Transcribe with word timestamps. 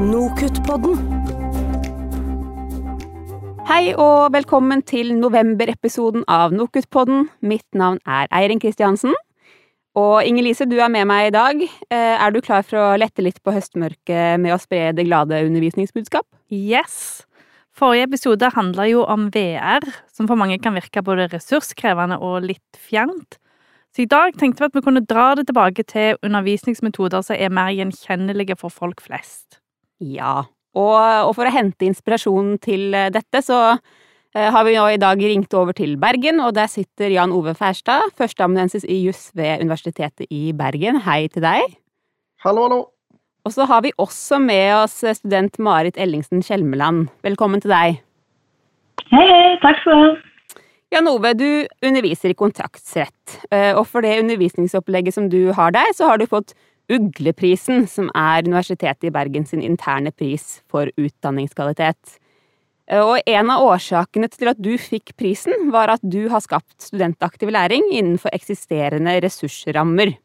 Nokutt-podden. 0.00 0.96
Hei 3.68 3.90
og 4.00 4.30
velkommen 4.32 4.80
til 4.88 5.10
novemberepisoden 5.18 6.22
av 6.24 6.54
Nokutt-podden. 6.56 7.26
Mitt 7.44 7.66
navn 7.76 7.98
er 8.08 8.30
Eirin 8.32 8.62
Kristiansen. 8.62 9.12
Og 10.00 10.24
Inger-Lise, 10.24 10.64
du 10.70 10.78
er 10.80 10.88
med 10.88 11.04
meg 11.10 11.26
i 11.28 11.34
dag. 11.36 11.60
Eh, 11.90 12.16
Er 12.16 12.30
du 12.32 12.40
klar 12.40 12.64
for 12.64 12.78
å 12.80 12.96
lette 12.96 13.20
litt 13.20 13.42
på 13.44 13.52
høstmørket 13.52 14.40
med 14.40 14.54
å 14.54 14.58
spre 14.58 14.94
det 14.96 15.04
glade 15.04 15.44
undervisningsbudskap? 15.44 16.24
Yes! 16.48 17.26
Forrige 17.76 18.08
episode 18.08 18.54
handla 18.56 18.88
jo 18.88 19.04
om 19.04 19.28
VR, 19.28 19.84
som 20.10 20.26
for 20.26 20.34
mange 20.34 20.58
kan 20.62 20.72
virke 20.74 21.04
både 21.04 21.28
ressurskrevende 21.28 22.16
og 22.18 22.48
litt 22.48 22.72
fjernt. 22.88 23.36
Så 23.92 24.06
i 24.06 24.08
dag 24.08 24.32
tenkte 24.32 24.64
vi 24.64 24.70
at 24.70 24.74
vi 24.74 24.80
kunne 24.80 25.04
dra 25.04 25.34
det 25.34 25.50
tilbake 25.50 25.84
til 25.84 26.16
undervisningsmetoder 26.24 27.20
som 27.20 27.36
er 27.36 27.52
mer 27.52 27.68
gjenkjennelige 27.68 28.56
for 28.56 28.70
folk 28.70 29.02
flest. 29.02 29.59
Ja. 30.00 30.44
Og, 30.76 30.96
og 31.26 31.32
for 31.36 31.48
å 31.48 31.54
hente 31.54 31.88
inspirasjon 31.88 32.54
til 32.62 32.94
eh, 32.94 33.10
dette, 33.12 33.42
så 33.44 33.58
eh, 33.74 34.48
har 34.54 34.64
vi 34.66 34.76
nå 34.76 34.86
i 34.92 35.00
dag 35.02 35.20
ringt 35.20 35.54
over 35.58 35.76
til 35.76 35.96
Bergen, 36.00 36.40
og 36.44 36.54
der 36.56 36.70
sitter 36.70 37.12
Jan 37.12 37.34
Ove 37.34 37.56
Færstad, 37.58 38.12
førsteamanuensis 38.18 38.86
i 38.86 39.00
juss 39.04 39.28
ved 39.38 39.64
Universitetet 39.64 40.30
i 40.30 40.54
Bergen. 40.56 41.02
Hei 41.06 41.26
til 41.28 41.44
deg. 41.44 41.76
Hallo, 42.46 42.68
hallo. 42.68 42.80
Og 43.44 43.54
så 43.54 43.64
har 43.68 43.82
vi 43.84 43.92
også 43.98 44.38
med 44.42 44.74
oss 44.76 45.00
student 45.16 45.56
Marit 45.58 45.96
Ellingsen 46.00 46.42
Kjelmeland. 46.44 47.08
Velkommen 47.24 47.62
til 47.64 47.72
deg. 47.72 48.02
Hei, 49.10 49.24
hei. 49.26 49.54
Takk 49.64 49.80
skal 49.82 49.96
du 49.96 50.04
ha. 50.04 50.10
Jan 50.90 51.06
Ove, 51.06 51.30
du 51.38 51.46
underviser 51.86 52.32
i 52.32 52.34
kontraktsrett, 52.34 53.36
eh, 53.54 53.70
og 53.78 53.84
for 53.86 54.02
det 54.02 54.16
undervisningsopplegget 54.24 55.14
som 55.14 55.28
du 55.30 55.52
har 55.54 55.70
der, 55.76 55.92
så 55.94 56.08
har 56.08 56.18
du 56.18 56.26
fått 56.26 56.50
Ugleprisen, 56.90 57.86
som 57.86 58.10
er 58.18 58.42
Universitetet 58.46 59.06
i 59.06 59.12
Bergen 59.14 59.46
sin 59.46 59.62
interne 59.62 60.10
pris 60.10 60.58
for 60.70 60.90
utdanningskvalitet. 60.98 62.18
Eh, 62.90 62.98
Og 62.98 63.20
en 63.26 63.50
av 63.50 63.62
årsakene 63.62 64.28
til 64.28 64.50
at 64.50 64.58
du 64.60 64.76
fikk 64.76 65.14
prisen, 65.16 65.70
var 65.70 65.88
at 65.94 66.02
du 66.02 66.28
har 66.28 66.40
skapt 66.40 66.82
studentaktiv 66.82 67.50
læring 67.50 67.86
innenfor 67.92 68.34
eksisterende 68.34 69.20
ressursrammer. 69.22 70.16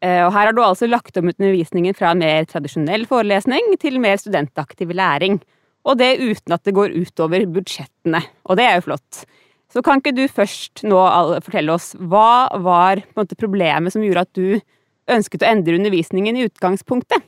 Eh, 0.00 0.24
Og 0.24 0.32
her 0.32 0.46
har 0.46 0.52
du 0.52 0.62
altså 0.62 0.88
lagt 0.88 1.16
om 1.16 1.28
undervisningen 1.28 1.94
fra 1.94 2.14
mer 2.14 2.44
tradisjonell 2.44 3.06
forelesning 3.06 3.76
til 3.78 4.00
mer 4.00 4.16
studentaktiv 4.16 4.88
læring. 4.88 5.40
Og 5.84 5.98
det 5.98 6.20
uten 6.20 6.52
at 6.52 6.64
det 6.64 6.74
går 6.74 6.94
utover 6.94 7.44
budsjettene. 7.46 8.22
Og 8.46 8.56
det 8.56 8.64
er 8.64 8.74
jo 8.76 8.86
flott. 8.88 9.24
Så 9.72 9.82
kan 9.82 10.00
ikke 10.00 10.14
du 10.14 10.28
først 10.28 10.84
nå 10.84 11.00
fortelle 11.42 11.72
oss 11.72 11.94
hva 11.96 12.48
var 12.60 13.02
måte 13.16 13.34
problemet 13.34 13.92
som 13.92 14.02
gjorde 14.02 14.20
at 14.20 14.32
du 14.34 14.60
ønsket 15.16 15.44
å 15.44 15.50
endre 15.50 15.78
undervisningen 15.78 16.38
i 16.38 16.46
utgangspunktet? 16.48 17.24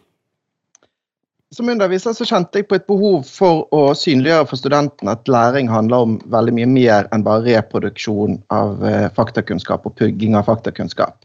Som 1.55 1.69
underviser 1.71 2.17
så 2.17 2.27
kjente 2.27 2.59
jeg 2.59 2.67
på 2.67 2.79
et 2.81 2.87
behov 2.91 3.29
for 3.29 3.69
å 3.75 3.93
synliggjøre 3.95 4.49
for 4.51 4.59
studentene 4.59 5.13
at 5.15 5.29
læring 5.31 5.69
handler 5.71 6.07
om 6.07 6.17
veldig 6.33 6.55
mye 6.57 6.71
mer 6.71 7.07
enn 7.15 7.23
bare 7.27 7.45
reproduksjon 7.47 8.41
av 8.55 8.83
eh, 8.89 9.07
faktakunnskap 9.15 9.87
og 9.87 9.95
pugging 10.01 10.35
av 10.35 10.49
faktakunnskap. 10.49 11.21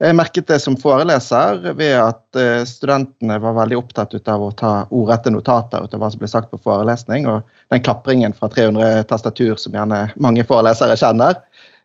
Jeg 0.00 0.16
merket 0.16 0.48
det 0.48 0.56
som 0.64 0.78
foreleser 0.80 1.58
ved 1.76 1.92
at 2.00 2.38
eh, 2.40 2.64
studentene 2.66 3.36
var 3.42 3.58
veldig 3.58 3.76
opptatt 3.78 4.16
av 4.32 4.46
å 4.46 4.50
ta 4.56 4.72
ordrette 4.88 5.30
notater 5.30 5.84
ut 5.84 5.94
av 5.94 6.00
hva 6.02 6.08
som 6.10 6.22
ble 6.22 6.30
sagt 6.32 6.50
på 6.50 6.58
forelesning, 6.64 7.28
og 7.28 7.44
den 7.70 7.84
klapringen 7.84 8.34
fra 8.34 8.48
300 8.50 9.04
tastatur 9.12 9.60
som 9.60 9.76
gjerne 9.76 10.06
mange 10.16 10.46
forelesere 10.48 10.96
kjenner. 10.98 11.36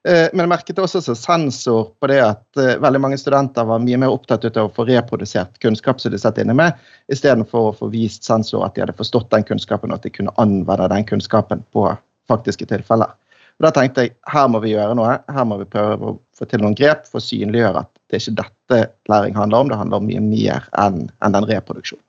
Eh, 0.05 0.29
Men 0.33 0.43
jeg 0.43 0.51
merket 0.51 0.79
også 0.81 1.01
som 1.01 1.17
sensor 1.17 1.87
på 1.99 2.09
det 2.11 2.19
at 2.21 2.59
eh, 2.61 2.75
veldig 2.81 3.01
mange 3.01 3.17
studenter 3.17 3.65
var 3.65 3.81
mye 3.81 3.97
mer 3.97 4.13
opptatt 4.13 4.45
av 4.51 4.67
å 4.67 4.73
få 4.73 4.85
reprodusert 4.85 5.57
kunnskap 5.63 6.01
som 6.01 6.13
de 6.13 6.19
satt 6.21 6.37
inne 6.41 6.53
med, 6.53 6.77
istedenfor 7.09 7.71
å 7.71 7.75
få 7.79 7.89
vist 7.93 8.27
sensor 8.27 8.67
at 8.67 8.75
de 8.75 8.83
hadde 8.83 8.97
forstått 8.97 9.31
den 9.33 9.47
kunnskapen, 9.47 9.89
og 9.89 9.97
at 9.97 10.05
de 10.05 10.13
kunne 10.13 10.33
anvende 10.41 10.91
den 10.93 11.07
kunnskapen 11.09 11.63
på 11.73 11.87
faktiske 12.29 12.67
tilfeller. 12.69 13.15
Og 13.57 13.65
Da 13.65 13.71
tenkte 13.71 14.05
jeg 14.05 14.13
her 14.29 14.47
må 14.51 14.59
vi 14.61 14.75
gjøre 14.75 14.97
noe. 14.99 15.17
Her 15.31 15.45
må 15.47 15.57
vi 15.61 15.69
prøve 15.71 16.11
å 16.11 16.17
få 16.35 16.45
til 16.51 16.61
noen 16.61 16.75
grep 16.77 17.07
for 17.07 17.21
å 17.21 17.25
synliggjøre 17.25 17.85
at 17.85 17.91
det 18.11 18.19
er 18.19 18.23
ikke 18.25 18.43
dette 18.43 18.81
læring 19.09 19.37
handler 19.39 19.63
om, 19.63 19.71
det 19.71 19.79
handler 19.79 20.03
om 20.03 20.09
mye 20.11 20.21
mer 20.21 20.69
enn 20.77 21.07
enn 21.23 21.37
den 21.37 21.49
reproduksjonen. 21.49 22.03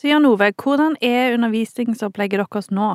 Så 0.00 0.08
Jan 0.08 0.24
Ove, 0.24 0.48
hvordan 0.56 0.94
er 1.04 1.34
undervisningsopplegget 1.36 2.40
deres 2.40 2.70
nå? 2.72 2.94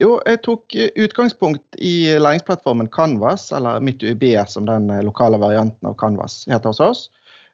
Jo, 0.00 0.14
jeg 0.24 0.40
tok 0.46 0.74
eh, 0.74 0.88
utgangspunkt 0.96 1.76
i 1.76 2.08
læringsplattformen 2.18 2.88
Canvas, 2.88 3.50
eller 3.52 3.82
Mitt 3.84 4.02
UiB 4.02 4.24
som 4.48 4.64
den 4.68 4.88
eh, 4.90 5.02
lokale 5.04 5.36
varianten 5.38 5.88
av 5.90 5.96
Canvas 6.00 6.46
heter 6.48 6.72
hos 6.72 6.80
oss. 6.80 7.02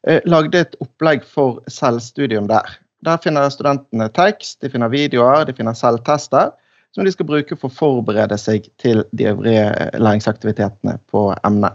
Eh, 0.06 0.20
Lagde 0.30 0.62
et 0.62 0.76
opplegg 0.84 1.24
for 1.26 1.58
selvstudium 1.66 2.46
der. 2.46 2.76
Der 3.02 3.18
finner 3.22 3.50
studentene 3.50 4.06
tekst, 4.14 4.60
de 4.62 4.70
finner 4.70 4.92
videoer, 4.92 5.42
de 5.46 5.54
finner 5.58 5.74
selvtester, 5.74 6.52
som 6.94 7.04
de 7.04 7.12
skal 7.12 7.26
bruke 7.28 7.58
for 7.58 7.68
å 7.68 7.76
forberede 7.76 8.38
seg 8.38 8.70
til 8.80 9.02
de 9.10 9.26
øvrige 9.32 9.90
læringsaktivitetene 9.98 11.00
på 11.10 11.28
emnet. 11.44 11.74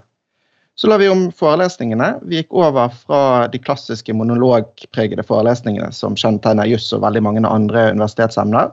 Så 0.79 0.87
la 0.87 0.95
vi 0.97 1.09
om 1.11 1.27
forelesningene. 1.35 2.13
Vi 2.23 2.39
gikk 2.39 2.55
over 2.57 2.93
fra 2.95 3.49
de 3.51 3.59
klassiske 3.59 4.15
monologpregede 4.15 5.27
forelesningene 5.27 5.91
som 5.93 6.15
kjennetegner 6.17 6.71
juss 6.71 6.87
og 6.95 7.03
veldig 7.03 7.21
mange 7.27 7.43
andre 7.45 7.89
universitetsemner, 7.91 8.71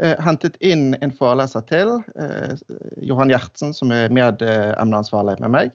hentet 0.00 0.56
inn 0.64 0.96
en 1.04 1.12
foreleser 1.14 1.62
til, 1.68 1.90
eh, 2.18 2.54
Johan 3.04 3.30
Gjertsen, 3.30 3.74
som 3.76 3.92
er 3.92 4.10
medemneansvarlig 4.10 5.36
med 5.44 5.52
meg. 5.52 5.74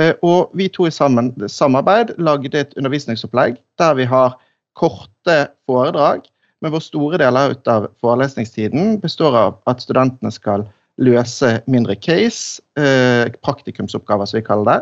Eh, 0.00 0.14
og 0.24 0.52
vi 0.56 0.68
to 0.72 0.86
i 0.88 0.92
sammen, 0.94 1.32
samarbeid 1.48 2.14
lagde 2.18 2.56
et 2.56 2.76
undervisningsopplegg 2.80 3.58
der 3.80 3.96
vi 3.98 4.06
har 4.08 4.38
korte 4.78 5.36
foredrag, 5.68 6.24
men 6.62 6.72
hvor 6.72 6.80
store 6.84 7.20
deler 7.20 7.56
av 7.68 7.90
forelesningstiden 8.00 8.96
består 9.02 9.36
av 9.36 9.58
at 9.68 9.84
studentene 9.84 10.32
skal 10.32 10.64
løse 11.02 11.58
mindre 11.66 11.96
case, 11.96 12.62
eh, 12.78 13.28
praktikumsoppgaver 13.44 14.28
som 14.28 14.38
vi 14.38 14.46
kaller 14.46 14.70
det, 14.70 14.80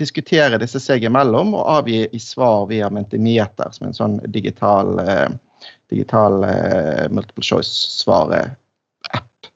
diskutere 0.00 0.60
disse 0.60 0.80
seg 0.80 1.04
imellom 1.04 1.54
og 1.56 1.68
avgi 1.80 2.02
i 2.12 2.20
svar 2.20 2.66
via 2.68 2.88
Mentimeter, 2.92 3.72
som 3.72 3.88
en 3.88 3.96
sånn 3.96 4.18
digital 4.32 4.98
eh, 5.00 5.28
digital 5.90 6.44
eh, 6.44 7.08
multiple 7.10 7.44
choice-svare-app. 7.44 9.50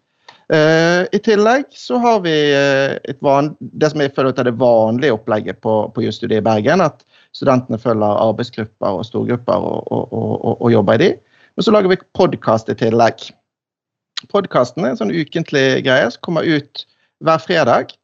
Eh, 0.53 1.07
I 1.13 1.19
tillegg 1.23 1.71
så 1.71 1.99
har 2.03 2.21
vi 2.25 2.35
eh, 2.55 3.17
van, 3.23 3.53
det 3.61 3.93
som 3.93 4.03
jeg 4.03 4.15
føler 4.17 4.35
ut 4.35 4.43
er 4.43 4.51
det 4.51 4.59
vanlige 4.59 5.15
opplegget 5.15 5.61
på, 5.63 5.75
på 5.95 6.07
jusstudiet 6.07 6.43
i 6.43 6.47
Bergen. 6.47 6.83
At 6.83 7.05
studentene 7.37 7.79
følger 7.79 8.23
arbeidsgrupper 8.29 9.01
og 9.01 9.07
storgrupper 9.07 9.67
og, 9.67 9.93
og, 9.93 10.15
og, 10.15 10.57
og 10.57 10.73
jobber 10.73 10.99
i 10.99 11.05
de. 11.05 11.13
Men 11.55 11.67
så 11.67 11.75
lager 11.75 11.93
vi 11.93 12.01
podkast 12.17 12.71
i 12.73 12.79
tillegg. 12.79 13.31
Podkasten 14.31 14.85
er 14.85 14.93
en 14.93 15.01
sånn 15.01 15.15
ukentlig 15.15 15.83
greie 15.87 16.11
som 16.11 16.23
kommer 16.27 16.47
ut 16.47 16.85
hver 17.25 17.43
fredag. 17.43 17.95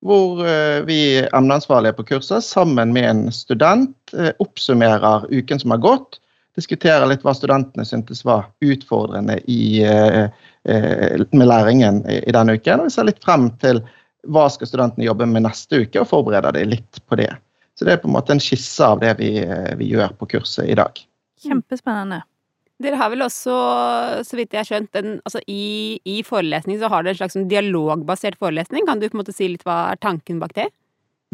Hvor 0.00 0.40
eh, 0.48 0.80
vi 0.88 1.20
emneansvarlige 1.26 1.98
på 1.98 2.06
kurset 2.14 2.46
sammen 2.46 2.94
med 2.96 3.10
en 3.10 3.22
student 3.34 4.14
eh, 4.16 4.32
oppsummerer 4.40 5.28
uken 5.28 5.60
som 5.60 5.74
har 5.74 5.84
gått 5.84 6.16
diskutere 6.58 7.06
litt 7.08 7.24
hva 7.24 7.34
studentene 7.36 7.86
syntes 7.86 8.24
var 8.26 8.48
utfordrende 8.64 9.38
i, 9.50 9.82
eh, 9.84 10.26
eh, 10.64 11.20
med 11.32 11.46
læringen 11.46 12.02
i, 12.10 12.20
i 12.26 12.34
denne 12.34 12.56
uken. 12.58 12.82
Og 12.82 12.90
vi 12.90 12.94
ser 12.94 13.08
litt 13.08 13.22
frem 13.24 13.50
til 13.62 13.82
hva 14.28 14.48
skal 14.52 14.68
studentene 14.68 15.06
jobbe 15.06 15.28
med 15.30 15.46
neste 15.46 15.84
uke, 15.84 16.02
og 16.02 16.10
forbereder 16.10 16.58
dem 16.58 16.74
litt 16.74 17.00
på 17.08 17.20
det. 17.20 17.30
Så 17.78 17.86
det 17.86 17.94
er 17.94 18.02
på 18.02 18.10
en 18.10 18.16
måte 18.18 18.34
en 18.34 18.42
skisse 18.42 18.84
av 18.84 19.00
det 19.00 19.14
vi, 19.20 19.38
eh, 19.40 19.70
vi 19.80 19.92
gjør 19.94 20.16
på 20.18 20.28
kurset 20.34 20.68
i 20.68 20.76
dag. 20.76 20.98
Kjempespennende. 21.40 22.22
Dere 22.80 22.96
har 22.96 23.10
vel 23.12 23.22
også, 23.26 23.54
så 24.24 24.36
vidt 24.38 24.54
jeg 24.56 24.62
har 24.62 24.68
skjønt, 24.68 24.94
en, 24.96 25.18
altså 25.28 25.40
i, 25.52 26.00
i 26.08 26.22
forelesning 26.24 26.78
så 26.80 26.88
har 26.88 27.04
dere 27.04 27.12
en 27.12 27.18
slags 27.18 27.36
sånn 27.36 27.48
dialogbasert 27.48 28.38
forelesning. 28.40 28.86
Kan 28.88 29.00
du 29.00 29.08
på 29.08 29.18
en 29.18 29.20
måte 29.20 29.36
si 29.36 29.50
litt 29.52 29.66
hva 29.68 29.90
er 29.92 30.00
tanken 30.00 30.40
bak 30.40 30.54
det? 30.56 30.70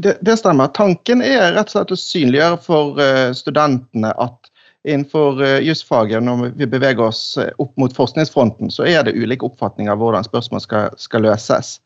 Det, 0.02 0.16
det 0.26 0.34
stemmer. 0.40 0.72
Tanken 0.74 1.22
er 1.22 1.54
rett 1.54 1.70
og 1.70 1.76
slett 1.76 1.94
å 1.94 2.00
synliggjøre 2.02 2.58
for 2.66 2.98
studentene 3.38 4.10
at 4.20 4.50
innenfor 4.86 5.42
uh, 5.42 5.58
jusfaget, 5.62 6.22
når 6.22 6.52
vi 6.56 6.66
beveger 6.66 7.08
oss 7.08 7.36
eh, 7.38 7.50
opp 7.58 7.72
mot 7.76 7.92
forskningsfronten, 7.92 8.70
så 8.70 8.86
er 8.86 9.02
det 9.04 9.16
ulike 9.18 9.46
oppfatninger 9.46 9.92
av 9.92 10.00
hvordan 10.00 10.26
spørsmål 10.26 10.62
skal, 10.62 10.96
skal 11.00 11.26
løses. 11.26 11.76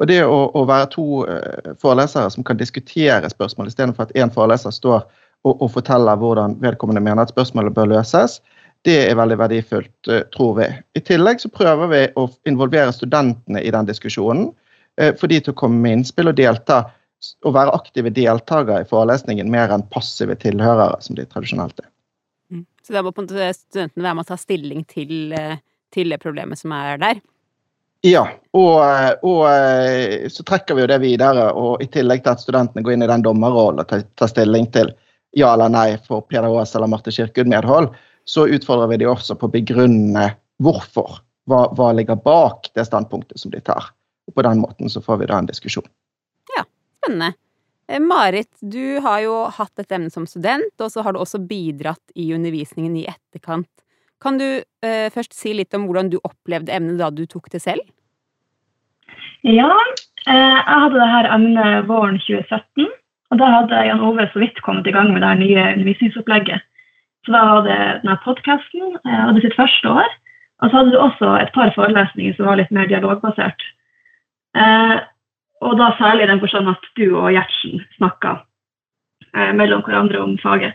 Og 0.00 0.08
det 0.08 0.20
å, 0.24 0.38
å 0.56 0.64
være 0.68 0.90
to 0.92 1.24
uh, 1.24 1.74
forelesere 1.80 2.30
som 2.34 2.44
kan 2.44 2.60
diskutere 2.60 3.30
spørsmål, 3.32 3.70
istedenfor 3.72 4.08
at 4.08 4.16
én 4.18 4.32
foreleser 4.32 4.74
står 4.74 5.00
og, 5.02 5.54
og, 5.56 5.68
forteller 5.74 6.20
hvordan 6.20 6.58
vedkommende 6.62 7.02
mener 7.02 7.24
at 7.24 7.32
spørsmålet 7.32 7.74
bør 7.76 7.94
løses, 7.96 8.40
det 8.86 8.98
er 9.06 9.18
veldig 9.18 9.36
verdifullt, 9.38 10.08
tror 10.34 10.56
vi. 10.56 10.66
I 10.98 11.02
tillegg 11.06 11.38
så 11.38 11.50
prøver 11.54 11.90
vi 11.90 12.00
å 12.18 12.24
involvere 12.50 12.90
studentene 12.94 13.62
i 13.62 13.70
den 13.70 13.86
diskusjonen. 13.86 14.48
Få 15.20 15.30
de 15.30 15.38
til 15.38 15.54
å 15.54 15.58
komme 15.60 15.78
med 15.84 16.00
innspill 16.00 16.32
og 16.32 16.34
delta, 16.40 16.80
og 17.46 17.54
være 17.54 17.74
aktive 17.78 18.10
deltakere 18.10 18.82
i 18.82 18.88
forelesningen 18.90 19.50
mer 19.54 19.70
enn 19.70 19.86
passive 19.94 20.34
tilhørere, 20.42 20.98
som 20.98 21.14
de 21.14 21.26
tradisjonelt 21.30 21.78
er. 21.78 21.91
Så 22.82 22.94
da 22.94 23.02
må 23.04 23.12
på 23.14 23.22
en 23.22 23.28
måte 23.30 23.52
studentene 23.56 24.04
være 24.04 24.18
med 24.18 24.26
å 24.26 24.30
ta 24.32 24.38
stilling 24.40 24.82
til, 24.90 25.34
til 25.94 26.12
det 26.12 26.18
problemet 26.22 26.60
som 26.60 26.74
er 26.76 27.00
der? 27.02 27.22
Ja, 28.02 28.24
og, 28.58 28.80
og, 29.22 29.42
så 30.34 30.42
trekker 30.42 30.74
vi 30.74 30.82
jo 30.82 30.90
det 30.90 30.98
videre. 31.04 31.46
Og 31.54 31.82
i 31.84 31.86
tillegg 31.86 32.24
til 32.24 32.34
at 32.34 32.42
studentene 32.42 32.82
går 32.82 32.96
inn 32.96 33.06
i 33.06 33.10
den 33.10 33.22
dommerrollen 33.22 33.84
og 33.84 33.88
tar, 33.90 34.02
tar 34.18 34.30
stilling 34.32 34.66
til 34.74 34.90
ja 35.38 35.52
eller 35.54 35.70
nei 35.72 35.94
for 36.04 36.26
Peder 36.28 36.50
Aas 36.50 36.74
eller 36.76 36.90
Marte 36.92 37.12
Kirkud 37.14 37.48
medhold, 37.48 37.92
så 38.28 38.46
utfordrer 38.50 38.90
vi 38.90 39.00
de 39.02 39.08
også 39.10 39.36
på 39.38 39.48
å 39.48 39.54
begrunne 39.54 40.26
hvorfor. 40.62 41.22
Hva, 41.50 41.64
hva 41.74 41.88
ligger 41.96 42.18
bak 42.22 42.68
det 42.76 42.84
standpunktet 42.86 43.40
som 43.40 43.50
de 43.54 43.62
tar. 43.64 43.88
Og 44.28 44.34
På 44.36 44.44
den 44.46 44.60
måten 44.62 44.90
så 44.92 45.02
får 45.02 45.22
vi 45.22 45.30
da 45.30 45.40
en 45.40 45.48
diskusjon. 45.48 45.86
Ja, 46.56 46.62
spennende. 47.00 47.32
Eh, 47.92 48.00
Marit, 48.00 48.48
du 48.60 49.00
har 49.04 49.20
jo 49.20 49.34
hatt 49.52 49.82
et 49.82 49.92
emne 49.92 50.10
som 50.10 50.24
student, 50.28 50.72
og 50.80 50.92
så 50.92 51.04
har 51.04 51.12
du 51.12 51.20
også 51.20 51.42
bidratt 51.44 52.14
i 52.16 52.30
undervisningen 52.32 52.94
i 52.96 53.04
etterkant. 53.10 53.68
Kan 54.22 54.38
du 54.40 54.46
eh, 54.62 55.08
først 55.12 55.34
si 55.36 55.52
litt 55.52 55.74
om 55.76 55.84
hvordan 55.88 56.08
du 56.12 56.20
opplevde 56.22 56.72
emnet 56.72 57.00
da 57.02 57.10
du 57.12 57.26
tok 57.26 57.50
det 57.52 57.60
selv? 57.64 57.84
Ja, 59.44 59.74
eh, 60.24 60.56
jeg 60.56 60.80
hadde 60.86 61.00
det 61.02 61.10
her 61.10 61.30
emnet 61.34 61.88
våren 61.90 62.20
2017. 62.22 62.88
Og 63.32 63.40
da 63.40 63.48
hadde 63.48 63.84
Jan 63.88 64.04
Ove 64.04 64.28
så 64.32 64.40
vidt 64.40 64.60
kommet 64.64 64.88
i 64.88 64.92
gang 64.94 65.12
med 65.12 65.24
det 65.24 65.34
nye 65.40 65.68
undervisningsopplegget. 65.74 66.64
Så 67.26 67.32
da 67.34 67.44
hadde 67.48 67.76
denne 68.02 68.18
podkasten, 68.24 68.96
jeg 69.04 69.20
hadde 69.26 69.44
sitt 69.44 69.56
første 69.56 69.92
år. 70.00 70.10
Og 70.62 70.70
så 70.70 70.78
hadde 70.78 70.94
du 70.94 71.00
også 71.00 71.30
et 71.40 71.52
par 71.54 71.72
forelesninger 71.74 72.36
som 72.36 72.48
var 72.48 72.60
litt 72.60 72.72
mer 72.74 72.88
dialogbasert. 72.90 73.64
Eh, 74.56 74.96
og 75.62 75.78
da 75.78 75.92
særlig 75.98 76.28
den 76.28 76.42
forstand 76.42 76.70
at 76.72 76.90
du 76.98 77.06
og 77.16 77.30
Gjertsen 77.34 77.82
snakka 77.96 78.36
eh, 79.34 79.52
mellom 79.56 79.84
hverandre 79.86 80.20
om 80.22 80.36
faget. 80.42 80.74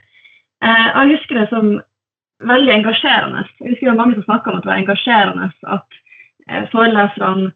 Eh, 0.63 0.87
jeg 0.87 1.13
husker 1.13 1.39
det 1.39 1.47
som 1.51 1.77
veldig 2.47 2.73
engasjerende. 2.73 3.45
Jeg 3.59 3.71
husker 3.71 3.87
det 3.87 3.93
var 3.93 4.01
mange 4.01 4.17
som 4.17 4.27
snakka 4.27 4.51
om 4.51 4.57
at 4.57 4.65
det 4.65 4.71
var 4.71 4.83
engasjerende 4.83 5.49
at 5.77 5.99
eh, 6.49 6.67
foreleserne 6.73 7.51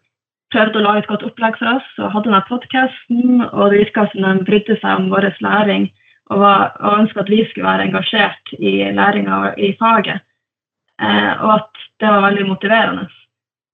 prøvde 0.52 0.80
å 0.80 0.84
lage 0.84 1.02
et 1.02 1.08
godt 1.10 1.24
opplegg 1.26 1.56
for 1.58 1.78
oss 1.78 1.88
og 1.98 2.12
hadde 2.12 2.28
denne 2.28 2.42
podkasten, 2.48 3.44
og 3.48 3.72
det 3.72 3.82
virka 3.86 4.06
som 4.12 4.26
de 4.26 4.46
brydde 4.48 4.76
seg 4.82 5.00
om 5.00 5.08
vår 5.12 5.30
læring 5.40 5.88
og, 6.30 6.42
var, 6.42 6.74
og 6.80 6.98
ønska 7.00 7.24
at 7.24 7.32
vi 7.32 7.40
skulle 7.48 7.68
være 7.68 7.88
engasjert 7.88 8.54
i 8.58 8.74
læringa 8.92 9.54
i 9.56 9.72
faget. 9.80 10.22
Eh, 11.02 11.32
og 11.40 11.54
at 11.56 11.82
det 12.00 12.12
var 12.12 12.26
veldig 12.28 12.46
motiverende. 12.50 13.08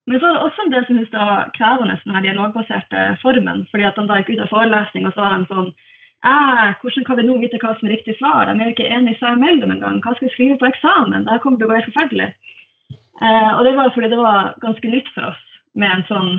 Men 0.09 0.21
så 0.21 0.29
er 0.29 0.37
det 0.37 0.47
også 0.47 0.65
en 0.65 0.73
del 0.73 0.87
som 0.87 0.97
syntes 0.97 1.13
det 1.13 1.27
var 1.29 1.51
krevende 1.57 1.99
den 2.05 2.25
dialogbaserte 2.25 3.05
formen. 3.23 3.67
fordi 3.71 3.85
at 3.85 3.97
de 3.99 4.07
da 4.09 4.19
gikk 4.21 4.31
ut 4.35 4.45
av 4.47 4.53
forelesning 4.55 5.07
og 5.07 5.15
så 5.15 5.25
var 5.25 5.35
de 5.37 5.49
sånn 5.53 5.69
eh, 6.25 6.69
Hvordan 6.81 7.07
kan 7.07 7.19
vi 7.19 7.27
nå 7.29 7.39
vite 7.43 7.61
hva 7.63 7.75
som 7.77 7.89
er 7.89 7.97
riktig 7.97 8.17
svar? 8.19 8.49
De 8.49 8.57
er 8.57 8.71
jo 8.71 8.77
ikke 8.77 8.89
enige 8.89 9.21
seg 9.21 9.37
imellom 9.37 9.75
engang. 9.75 10.01
Hva 10.01 10.15
skal 10.17 10.29
vi 10.29 10.35
skrive 10.35 10.59
på 10.61 10.71
eksamen? 10.71 11.29
Det 11.29 11.41
kommer 11.45 11.61
til 11.61 11.69
å 11.69 11.71
gå 11.73 11.79
helt 11.79 11.91
forferdelig. 11.91 12.31
Eh, 13.21 13.53
og 13.57 13.65
det 13.67 13.75
var 13.77 13.93
fordi 13.95 14.13
det 14.15 14.21
var 14.23 14.55
ganske 14.65 14.95
nytt 14.95 15.13
for 15.15 15.33
oss 15.33 15.45
med 15.79 15.93
en 15.93 16.07
sånn 16.09 16.31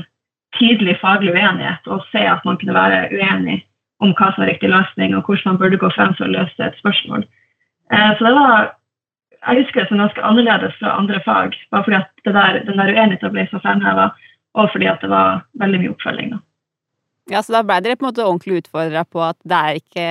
tydelig 0.57 0.97
faglig 1.03 1.35
uenighet, 1.35 1.85
og 1.93 2.05
se 2.09 2.23
at 2.25 2.45
man 2.47 2.57
kunne 2.57 2.73
være 2.73 3.03
uenig 3.13 3.59
om 4.01 4.15
hva 4.15 4.31
som 4.31 4.41
var 4.41 4.49
riktig 4.49 4.71
løsning, 4.71 5.13
og 5.13 5.27
hvordan 5.27 5.53
man 5.53 5.59
burde 5.61 5.79
gå 5.81 5.91
frem 5.93 6.15
for 6.17 6.25
å 6.25 6.33
løse 6.33 6.65
et 6.65 6.79
spørsmål. 6.81 7.27
Eh, 7.93 8.11
så 8.17 8.25
det 8.25 8.33
var 8.33 8.71
jeg 9.39 9.63
husker 9.63 9.81
det 9.81 9.89
som 9.89 10.01
ganske 10.01 10.23
annerledes 10.25 10.75
fra 10.79 10.97
andre 10.99 11.21
fag, 11.25 11.55
bare 11.71 11.85
fordi 11.85 11.97
at 11.99 12.09
der, 12.27 12.59
den 12.67 12.79
der 12.79 12.91
uenigheten 12.91 13.33
ble 13.33 13.45
så 13.51 13.61
fremheva, 13.63 14.09
og 14.59 14.71
fordi 14.73 14.89
at 14.91 15.01
det 15.03 15.09
var 15.11 15.43
veldig 15.61 15.81
mye 15.81 15.93
oppfølging. 15.93 16.33
Da. 16.33 16.39
Ja, 17.29 17.43
så 17.45 17.55
da 17.55 17.63
ble 17.65 17.79
dere 17.85 17.97
på 17.97 18.05
en 18.05 18.09
måte 18.09 18.25
ordentlig 18.25 18.63
utfordra 18.63 19.05
på 19.05 19.21
at 19.23 19.37
det 19.47 19.59
er 19.59 19.79
ikke 19.79 20.07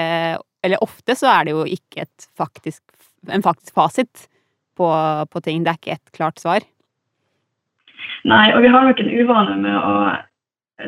Eller 0.66 0.82
ofte 0.82 1.14
så 1.14 1.28
er 1.30 1.46
det 1.46 1.52
jo 1.54 1.64
ikke 1.70 2.04
faktisk, 2.36 2.82
en 3.30 3.44
faktisk 3.44 3.74
fasit 3.78 4.24
på, 4.76 4.88
på, 5.30 5.40
ting. 5.40 5.62
Det 5.62 5.70
er 5.70 5.78
ikke 5.78 5.94
et 5.94 6.16
klart 6.16 6.40
svar. 6.42 6.64
Nei, 8.26 8.48
og 8.54 8.64
vi 8.64 8.72
har 8.72 8.86
nok 8.86 8.98
en 8.98 9.12
uvane 9.20 9.54
med 9.62 9.76
å, 9.78 9.92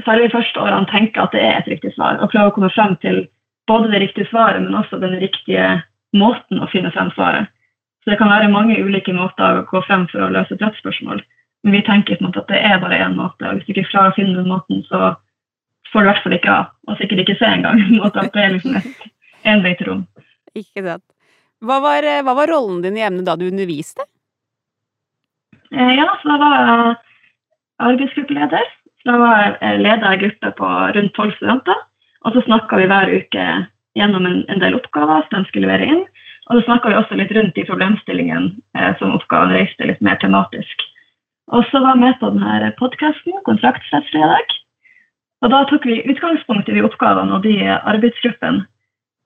særlig 0.03 0.27
de 0.27 0.35
første 0.35 0.59
årene, 0.59 0.91
tenke 0.91 1.23
at 1.23 1.31
det 1.37 1.45
er 1.47 1.61
et 1.61 1.71
riktig 1.71 1.95
svar, 1.95 2.19
og 2.19 2.33
prøve 2.35 2.51
å 2.51 2.57
komme 2.57 2.73
frem 2.75 2.97
til 3.05 3.23
både 3.71 3.93
det 3.93 4.03
riktige 4.03 4.27
svaret, 4.33 4.59
men 4.65 4.75
også 4.75 4.99
den 4.99 5.15
riktige 5.23 5.69
måten 6.19 6.59
å 6.59 6.69
finne 6.75 6.91
frem 6.95 7.15
svaret. 7.15 7.47
Så 8.01 8.13
det 8.13 8.19
kan 8.21 8.31
være 8.33 8.53
mange 8.53 8.79
ulike 8.81 9.13
måter 9.13 9.61
å 9.61 9.67
gå 9.69 9.83
frem 9.85 10.07
for 10.11 10.25
å 10.25 10.31
løse 10.33 10.57
et 10.57 10.63
rettsspørsmål. 10.65 11.21
Men 11.65 11.77
vi 11.77 11.83
tenker 11.85 12.17
på 12.17 12.25
en 12.25 12.31
måte 12.31 12.41
at 12.41 12.53
det 12.53 12.61
er 12.65 12.81
bare 12.81 13.01
én 13.05 13.19
måte, 13.19 13.45
og 13.45 13.59
hvis 13.59 13.67
du 13.67 13.75
ikke 13.75 13.91
klarer 13.91 14.15
å 14.15 14.17
finne 14.17 14.39
den 14.39 14.49
måten, 14.49 14.81
så 14.89 15.13
får 15.93 16.01
du 16.01 16.07
i 16.07 16.11
hvert 16.11 16.23
fall 16.25 16.37
ikke 16.39 16.55
av. 16.55 16.71
og 16.89 16.97
sikkert 17.01 17.25
ikke 17.25 17.37
se 17.41 17.51
engang. 17.51 17.83
At 18.07 18.17
det 18.35 18.45
er 18.45 18.55
liksom 18.55 18.79
et 18.81 19.11
enveisrom. 19.53 20.07
Ikke 20.57 20.85
sant. 20.87 21.05
Hva 21.61 21.77
var, 21.85 22.07
hva 22.25 22.35
var 22.39 22.49
rollen 22.49 22.81
din 22.85 22.97
i 22.97 23.05
emnet 23.05 23.27
da 23.29 23.37
du 23.37 23.45
underviste? 23.51 24.07
Eh, 25.75 25.93
ja, 25.99 26.07
så 26.23 26.31
da 26.31 26.39
var 26.41 26.55
jeg 26.57 26.95
arbeidsgruppeleder. 27.91 28.71
Så 29.01 29.11
da 29.11 29.19
var 29.21 29.43
jeg 29.61 29.83
leder 29.83 30.07
av 30.07 30.15
en 30.15 30.23
gruppe 30.23 30.55
på 30.57 30.71
rundt 30.97 31.15
tolv 31.19 31.37
studenter. 31.37 31.85
Og 32.25 32.35
så 32.35 32.45
snakka 32.47 32.81
vi 32.81 32.89
hver 32.89 33.13
uke 33.13 33.45
gjennom 33.99 34.27
en, 34.29 34.41
en 34.53 34.63
del 34.63 34.77
oppgaver 34.79 35.27
som 35.29 35.41
de 35.43 35.51
skulle 35.51 35.69
levere 35.69 35.89
inn. 35.93 36.03
Og 36.51 36.59
så 36.59 36.67
snakka 36.67 36.91
vi 36.91 36.99
også 36.99 37.17
litt 37.19 37.31
rundt 37.37 37.55
de 37.55 37.65
problemstillingene 37.69 38.57
eh, 38.75 38.95
som 38.99 39.15
oppgaven 39.15 39.55
reiste 39.55 39.87
litt 39.87 40.01
mer 40.03 40.19
tematisk. 40.19 40.83
Og 41.55 41.63
så 41.71 41.79
var 41.83 41.95
jeg 41.95 42.03
med 42.03 42.19
på 42.19 42.31
denne 42.35 42.73
podkasten, 42.79 43.39
Kontraktsrettsfredag. 43.47 44.57
Og 45.41 45.53
da 45.55 45.63
tok 45.71 45.87
vi 45.87 46.03
utgangspunkt 46.11 46.69
i 46.69 46.75
de 46.77 46.83
oppgavene 46.87 47.39
og 47.39 47.47
de 47.47 47.55
arbeidsgruppene. 47.71 48.67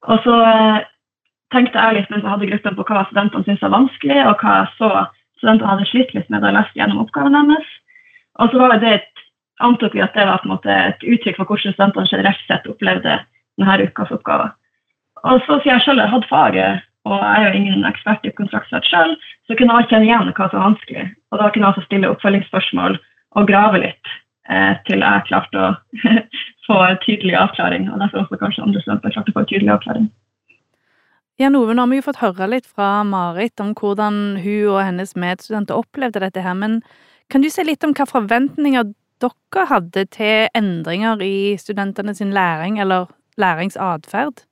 Og 0.04 0.20
så 0.26 0.36
eh, 0.50 0.84
tenkte 1.54 1.80
jeg 1.80 1.98
litt 1.98 2.12
mens 2.12 2.24
jeg 2.26 2.34
hadde 2.34 2.50
gruppen 2.52 2.78
på 2.78 2.86
hva 2.90 3.08
studentene 3.08 3.48
syntes 3.48 3.64
var 3.64 3.76
vanskelig, 3.78 4.20
og 4.28 4.44
hva 4.44 4.60
jeg 4.60 4.72
så 4.76 4.92
studentene 5.40 5.72
hadde 5.72 5.90
slitt 5.90 6.14
litt 6.16 6.30
med 6.32 6.44
da 6.44 6.52
jeg 6.52 6.58
leste 6.60 6.80
gjennom 6.80 7.04
oppgaven 7.06 7.40
deres. 7.40 7.74
Og 8.42 8.52
så 8.52 8.60
var 8.60 8.76
det 8.82 8.96
et, 8.98 9.22
antok 9.64 9.96
vi 9.96 10.04
at 10.04 10.16
det 10.16 10.28
var 10.28 10.44
et 10.44 11.04
uttrykk 11.08 11.40
for 11.40 11.48
hvordan 11.48 11.72
studentene 11.72 12.10
generelt 12.10 12.48
sett 12.48 12.68
opplevde 12.68 13.20
denne 13.60 13.84
ukas 13.88 14.12
oppgaver. 14.12 14.52
Og 15.24 15.40
så 15.46 15.62
sier 15.62 15.78
jeg 15.78 15.86
selv 15.86 16.04
jeg 16.04 16.12
hadde 16.12 16.28
faget 16.28 16.90
og 17.04 17.20
jeg 17.20 17.40
er 17.40 17.46
jo 17.48 17.60
ingen 17.60 17.84
ekspert 17.84 18.24
i 18.24 18.32
kontraktsrett 18.38 18.86
sjøl, 18.88 19.14
så 19.46 19.56
kunne 19.58 19.76
jeg 19.78 19.90
kjenne 19.90 20.08
igjen 20.08 20.30
hva 20.32 20.48
som 20.48 20.58
var 20.58 20.68
vanskelig. 20.70 21.06
Og 21.32 21.40
da 21.40 21.48
kunne 21.50 21.66
jeg 21.66 21.74
også 21.74 21.86
stille 21.86 22.10
oppfølgingsspørsmål 22.14 22.98
og 23.36 23.48
grave 23.50 23.80
litt 23.82 24.12
eh, 24.48 24.72
til 24.88 25.04
jeg 25.04 25.26
klarte 25.28 25.60
å 25.60 25.72
få 26.66 26.78
en 26.86 27.00
tydelig 27.04 27.36
avklaring. 27.36 27.90
Og 27.92 28.00
derfor 28.00 28.24
også 28.24 28.40
kanskje 28.40 28.64
andre 28.64 28.84
studenter 28.84 29.16
klarte 29.16 29.34
å 29.34 29.36
få 29.36 29.44
en 29.44 29.50
tydelig 29.52 29.74
avklaring. 29.76 30.08
Jan 31.42 31.58
Ove, 31.58 31.74
nå 31.74 31.82
har 31.82 31.90
vi 31.90 31.98
jo 31.98 32.06
fått 32.06 32.22
høre 32.22 32.46
litt 32.46 32.66
fra 32.70 32.88
Marit 33.04 33.60
om 33.60 33.74
hvordan 33.76 34.38
hun 34.38 34.68
og 34.70 34.80
hennes 34.86 35.16
medstudenter 35.18 35.76
opplevde 35.76 36.22
dette 36.22 36.44
her, 36.44 36.54
men 36.54 36.78
kan 37.32 37.42
du 37.42 37.50
si 37.50 37.64
litt 37.66 37.84
om 37.84 37.92
hva 37.96 38.06
forventninger 38.06 38.92
dere 39.24 39.64
hadde 39.70 40.04
til 40.14 40.48
endringer 40.54 41.20
i 41.24 41.56
studentene 41.58 42.14
sin 42.14 42.32
læring 42.36 42.78
eller 42.80 43.10
læringsatferd? 43.40 44.44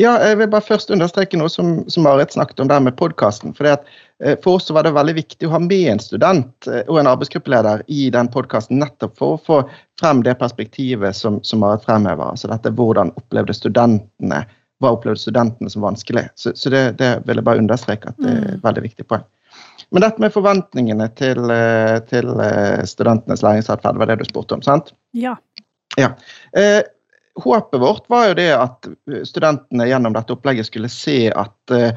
Ja, 0.00 0.14
jeg 0.24 0.38
vil 0.40 0.48
bare 0.48 0.64
først 0.64 0.90
understreke 0.94 1.36
noe 1.36 1.50
som, 1.52 1.82
som 1.92 2.06
Marit 2.06 2.32
snakket 2.32 2.62
om 2.62 2.68
der 2.70 2.80
med 2.80 2.96
podkasten. 2.96 3.52
For, 3.56 3.68
eh, 3.68 4.36
for 4.40 4.56
oss 4.56 4.70
var 4.72 4.86
det 4.86 4.94
veldig 4.96 5.12
viktig 5.18 5.48
å 5.48 5.52
ha 5.52 5.58
med 5.60 5.90
en 5.92 6.00
student 6.00 6.68
eh, 6.70 6.86
og 6.86 7.02
en 7.02 7.10
arbeidsgruppeleder 7.10 7.82
i 7.92 8.06
den 8.14 8.30
podkasten, 8.32 8.80
nettopp 8.80 9.18
for 9.20 9.36
å 9.36 9.42
få 9.44 9.58
frem 10.00 10.22
det 10.24 10.38
perspektivet 10.40 11.18
som, 11.18 11.36
som 11.44 11.60
Marit 11.60 11.84
fremhever. 11.84 12.32
Altså 12.32 12.48
dette 12.48 12.72
hvordan 12.78 13.12
opplevde 13.20 13.56
studentene 13.56 14.46
hva 14.80 14.94
opplevde 14.96 15.20
studentene 15.20 15.68
som 15.68 15.84
vanskelig. 15.84 16.22
Så, 16.40 16.54
så 16.56 16.72
det, 16.72 16.80
det, 17.02 17.10
vil 17.26 17.42
jeg 17.42 17.48
bare 17.50 17.60
understreke 17.60 18.14
at 18.14 18.22
det 18.24 18.30
er 18.30 18.38
et 18.38 18.54
mm. 18.54 18.62
veldig 18.62 18.84
viktig 18.86 19.06
poeng. 19.10 19.26
Men 19.92 20.06
dette 20.06 20.22
med 20.22 20.32
forventningene 20.32 21.10
til, 21.20 21.52
eh, 21.52 21.98
til 22.08 22.32
studentenes 22.88 23.44
læringsatferd 23.44 24.00
var 24.00 24.08
det 24.08 24.22
du 24.22 24.24
spurte 24.30 24.56
om, 24.56 24.64
sant? 24.64 24.94
Ja. 25.12 25.34
ja. 26.00 26.14
Eh, 26.56 26.80
håpet 27.34 27.80
vårt 27.80 28.08
var 28.10 28.28
jo 28.28 28.34
det 28.34 28.50
at 28.56 28.88
studentene 29.28 29.86
gjennom 29.88 30.14
dette 30.16 30.34
opplegget 30.34 30.66
skulle 30.66 30.90
se 30.92 31.30
at 31.30 31.74
uh, 31.74 31.90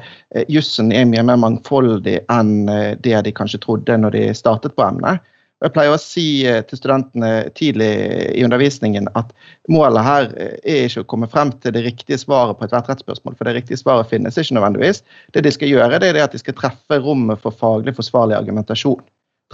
jussen 0.48 0.92
er 0.92 1.08
mye 1.10 1.24
mer 1.26 1.40
mangfoldig 1.42 2.20
enn 2.32 2.68
uh, 2.70 2.94
det 3.00 3.20
de 3.26 3.32
kanskje 3.34 3.62
trodde 3.64 3.96
når 3.98 4.16
de 4.16 4.26
startet 4.36 4.76
på 4.76 4.86
emnet. 4.86 5.22
Jeg 5.64 5.72
pleier 5.72 5.94
å 5.94 6.00
si 6.00 6.26
til 6.68 6.76
studentene 6.76 7.28
tidlig 7.56 7.88
i 8.34 8.42
undervisningen 8.44 9.06
at 9.16 9.30
målet 9.72 10.04
her 10.04 10.26
er 10.36 10.88
ikke 10.90 11.04
å 11.04 11.08
komme 11.08 11.28
frem 11.30 11.54
til 11.62 11.72
det 11.72 11.86
riktige 11.86 12.18
svaret 12.20 12.58
på 12.58 12.66
ethvert 12.66 12.90
rettsspørsmål, 12.90 13.36
for 13.38 13.48
det 13.48 13.54
riktige 13.56 13.80
svaret 13.80 14.10
finnes 14.10 14.36
ikke 14.36 14.58
nødvendigvis. 14.58 15.00
Det 15.32 15.44
de 15.46 15.52
skal 15.54 15.72
gjøre, 15.72 16.02
det 16.02 16.10
er 16.10 16.20
at 16.20 16.36
de 16.36 16.42
skal 16.42 16.58
treffe 16.58 16.98
rommet 17.00 17.40
for 17.40 17.56
faglig 17.56 17.94
forsvarlig 17.96 18.36
argumentasjon. 18.36 19.00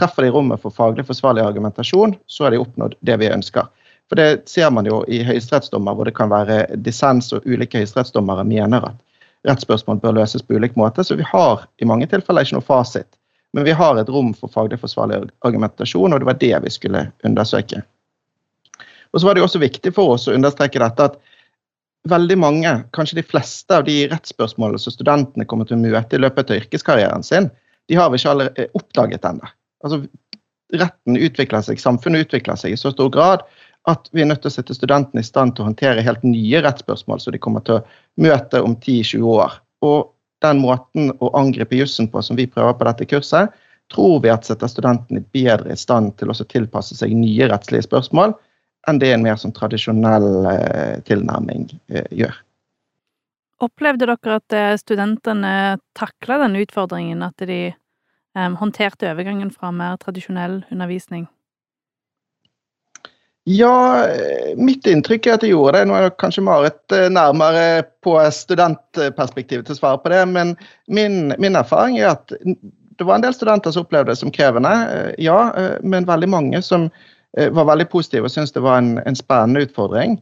Treffer 0.01 0.27
de 0.27 0.33
rommet 0.35 0.63
for 0.63 0.75
faglig 0.75 1.05
forsvarlig 1.07 1.45
argumentasjon, 1.45 2.17
så 2.27 2.49
har 2.49 2.57
de 2.57 2.63
oppnådd 2.65 2.99
det 3.07 3.21
vi 3.21 3.31
ønsker. 3.31 3.71
For 4.11 4.19
det 4.19 4.49
ser 4.51 4.73
man 4.75 4.89
jo 4.91 5.05
i 5.07 5.23
høyesterettsdommer, 5.23 5.95
hvor 5.95 6.09
det 6.09 6.17
kan 6.17 6.33
være 6.33 6.65
dissens, 6.83 7.31
og 7.33 7.47
ulike 7.47 7.79
høyesterettsdommere 7.79 8.43
mener 8.45 8.89
at 8.89 8.99
rettsspørsmål 9.47 10.01
bør 10.03 10.17
løses 10.19 10.43
på 10.43 10.59
ulik 10.59 10.75
måte. 10.77 11.05
Så 11.07 11.15
vi 11.17 11.27
har 11.29 11.63
i 11.79 11.87
mange 11.87 12.09
tilfeller 12.11 12.43
ikke 12.43 12.59
noe 12.59 12.67
fasit. 12.67 13.07
Men 13.55 13.67
vi 13.67 13.75
har 13.75 13.99
et 13.99 14.11
rom 14.11 14.33
for 14.35 14.51
faglig 14.51 14.81
forsvarlig 14.83 15.23
argumentasjon, 15.47 16.13
og 16.13 16.23
det 16.23 16.29
var 16.29 16.39
det 16.43 16.55
vi 16.67 16.73
skulle 16.75 17.07
undersøke. 17.27 17.85
Og 19.11 19.21
så 19.21 19.27
var 19.27 19.35
det 19.35 19.43
jo 19.43 19.47
også 19.49 19.63
viktig 19.63 19.95
for 19.95 20.17
oss 20.17 20.29
å 20.31 20.35
understreke 20.35 20.83
dette 20.83 21.07
at 21.11 21.17
veldig 22.11 22.37
mange, 22.41 22.75
kanskje 22.97 23.21
de 23.21 23.27
fleste 23.27 23.75
av 23.77 23.87
de 23.87 23.97
rettsspørsmålene 24.11 24.81
som 24.81 24.95
studentene 24.95 25.47
kommer 25.47 25.69
til 25.69 25.79
å 25.79 25.83
møte 25.83 26.17
i 26.17 26.23
løpet 26.23 26.51
av 26.51 26.63
yrkeskarrieren 26.63 27.27
sin, 27.27 27.51
de 27.91 27.99
har 27.99 28.11
vi 28.11 28.21
ikke 28.21 28.35
allerede 28.35 28.69
oppdaget 28.79 29.27
ennå. 29.27 29.51
Altså, 29.85 30.05
retten 30.79 31.19
utvikler 31.19 31.65
seg, 31.67 31.83
samfunnet 31.83 32.29
utvikler 32.29 32.59
seg 32.59 32.75
i 32.75 32.79
så 32.79 32.93
stor 32.95 33.11
grad 33.13 33.43
at 33.89 34.09
vi 34.13 34.23
er 34.23 34.29
nødt 34.29 34.43
til 34.45 34.51
å 34.51 34.55
sette 34.55 34.77
studentene 34.77 35.23
i 35.23 35.27
stand 35.27 35.55
til 35.55 35.65
å 35.65 35.71
håndtere 35.71 36.05
helt 36.05 36.25
nye 36.27 36.61
rettsspørsmål 36.65 37.23
som 37.23 37.35
de 37.35 37.41
kommer 37.41 37.65
til 37.65 37.79
å 37.79 37.85
møte 38.21 38.61
om 38.61 38.77
10-20 38.77 39.25
år. 39.25 39.57
Og 39.87 40.11
den 40.45 40.61
måten 40.61 41.13
å 41.21 41.33
angripe 41.37 41.79
jussen 41.79 42.09
på 42.11 42.23
som 42.25 42.37
vi 42.37 42.49
prøver 42.51 42.77
på 42.77 42.89
dette 42.89 43.09
kurset, 43.09 43.55
tror 43.91 44.21
vi 44.23 44.31
at 44.31 44.47
setter 44.47 44.71
studentene 44.71 45.25
bedre 45.35 45.75
i 45.75 45.81
stand 45.81 46.15
til 46.21 46.31
å 46.31 46.37
tilpasse 46.37 46.97
seg 46.99 47.17
nye 47.17 47.49
rettslige 47.51 47.89
spørsmål 47.89 48.37
enn 48.89 49.01
det 49.01 49.11
en 49.13 49.25
mer 49.25 49.37
sånn 49.37 49.53
tradisjonell 49.57 50.47
eh, 50.49 50.95
tilnærming 51.05 51.67
eh, 51.93 52.07
gjør. 52.17 52.39
Opplevde 53.61 54.09
dere 54.09 54.39
at 54.39 54.57
eh, 54.57 54.77
studentene 54.81 55.53
takla 55.99 56.39
den 56.47 56.57
utfordringen, 56.63 57.21
at 57.27 57.45
de 57.45 57.75
håndterte 58.31 59.09
overgangen 59.11 59.51
fra 59.51 59.73
mer 59.75 59.97
tradisjonell 60.01 60.61
undervisning? 60.71 61.27
Ja, 63.51 64.07
mitt 64.57 64.87
inntrykk 64.87 65.27
er 65.27 65.37
at 65.39 65.45
jeg 65.45 65.55
gjorde 65.55 65.79
det. 65.79 65.89
Nå 65.89 65.97
er 65.97 66.13
kanskje 66.21 66.45
Marit 66.47 66.95
eh, 66.95 67.09
nærmere 67.11 67.83
på 68.05 68.15
studentperspektivet 68.35 69.67
til 69.67 69.75
å 69.75 69.81
svare 69.81 70.01
på 70.03 70.13
det, 70.13 70.21
men 70.31 70.53
min, 70.93 71.33
min, 71.41 71.59
erfaring 71.59 71.99
er 71.99 72.13
at 72.13 72.31
det 72.31 73.07
var 73.07 73.17
en 73.17 73.25
del 73.25 73.35
studenter 73.35 73.75
som 73.75 73.87
opplevde 73.87 74.13
det 74.13 74.21
som 74.21 74.31
krevende, 74.35 74.75
eh, 74.95 75.11
ja, 75.27 75.39
eh, 75.57 75.79
men 75.83 76.09
veldig 76.09 76.31
mange 76.31 76.63
som 76.67 76.91
var 77.31 77.69
veldig 77.69 77.85
positive 77.93 78.27
og 78.27 78.33
syntes 78.35 78.51
det 78.57 78.63
var 78.65 78.81
en, 78.81 78.97
en, 79.07 79.15
spennende 79.15 79.63
utfordring. 79.63 80.17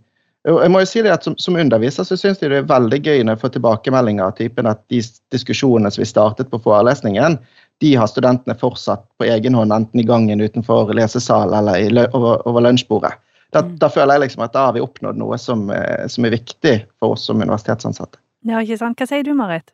Og 0.48 0.58
jeg 0.60 0.72
må 0.74 0.82
jo 0.82 0.88
si 0.90 1.00
det 1.02 1.14
at 1.14 1.24
Som, 1.24 1.38
som 1.40 1.56
underviser 1.56 2.04
så 2.04 2.18
syns 2.20 2.36
de 2.38 2.50
det 2.52 2.58
er 2.60 2.66
veldig 2.68 2.98
gøy 3.00 3.22
når 3.22 3.32
jeg 3.32 3.40
får 3.40 3.52
tilbakemeldinger 3.54 4.26
av 4.26 4.34
typen 4.36 4.68
at 4.68 4.82
de 4.92 5.00
diskusjonene 5.32 5.88
som 5.90 6.04
vi 6.04 6.08
startet 6.08 6.50
på 6.52 6.60
forelesningen, 6.60 7.38
de 7.80 7.94
har 7.96 8.10
studentene 8.10 8.56
fortsatt 8.58 9.04
på 9.18 9.24
egen 9.24 9.54
hånd, 9.54 9.72
enten 9.72 10.00
i 10.00 10.06
gangen 10.06 10.40
utenfor 10.40 10.90
lesesal 10.94 11.54
eller 11.54 11.78
i, 11.78 11.88
over, 12.12 12.42
over 12.48 12.64
lunsjbordet. 12.66 13.12
Da, 13.52 13.62
mm. 13.64 13.76
da, 13.80 13.88
føler 13.88 14.16
jeg 14.16 14.26
liksom 14.26 14.44
at 14.44 14.52
da 14.52 14.66
har 14.68 14.76
vi 14.76 14.84
oppnådd 14.84 15.18
noe 15.20 15.38
som, 15.40 15.68
eh, 15.72 16.04
som, 16.10 16.26
er 16.26 16.36
viktig 16.36 16.74
for 17.00 17.16
oss 17.16 17.24
som 17.30 17.40
universitetsansatte. 17.40 18.20
Ja, 18.48 18.60
ikke 18.60 18.80
sant. 18.80 18.98
Hva 19.00 19.08
sier 19.08 19.24
du, 19.24 19.32
Marit? 19.38 19.72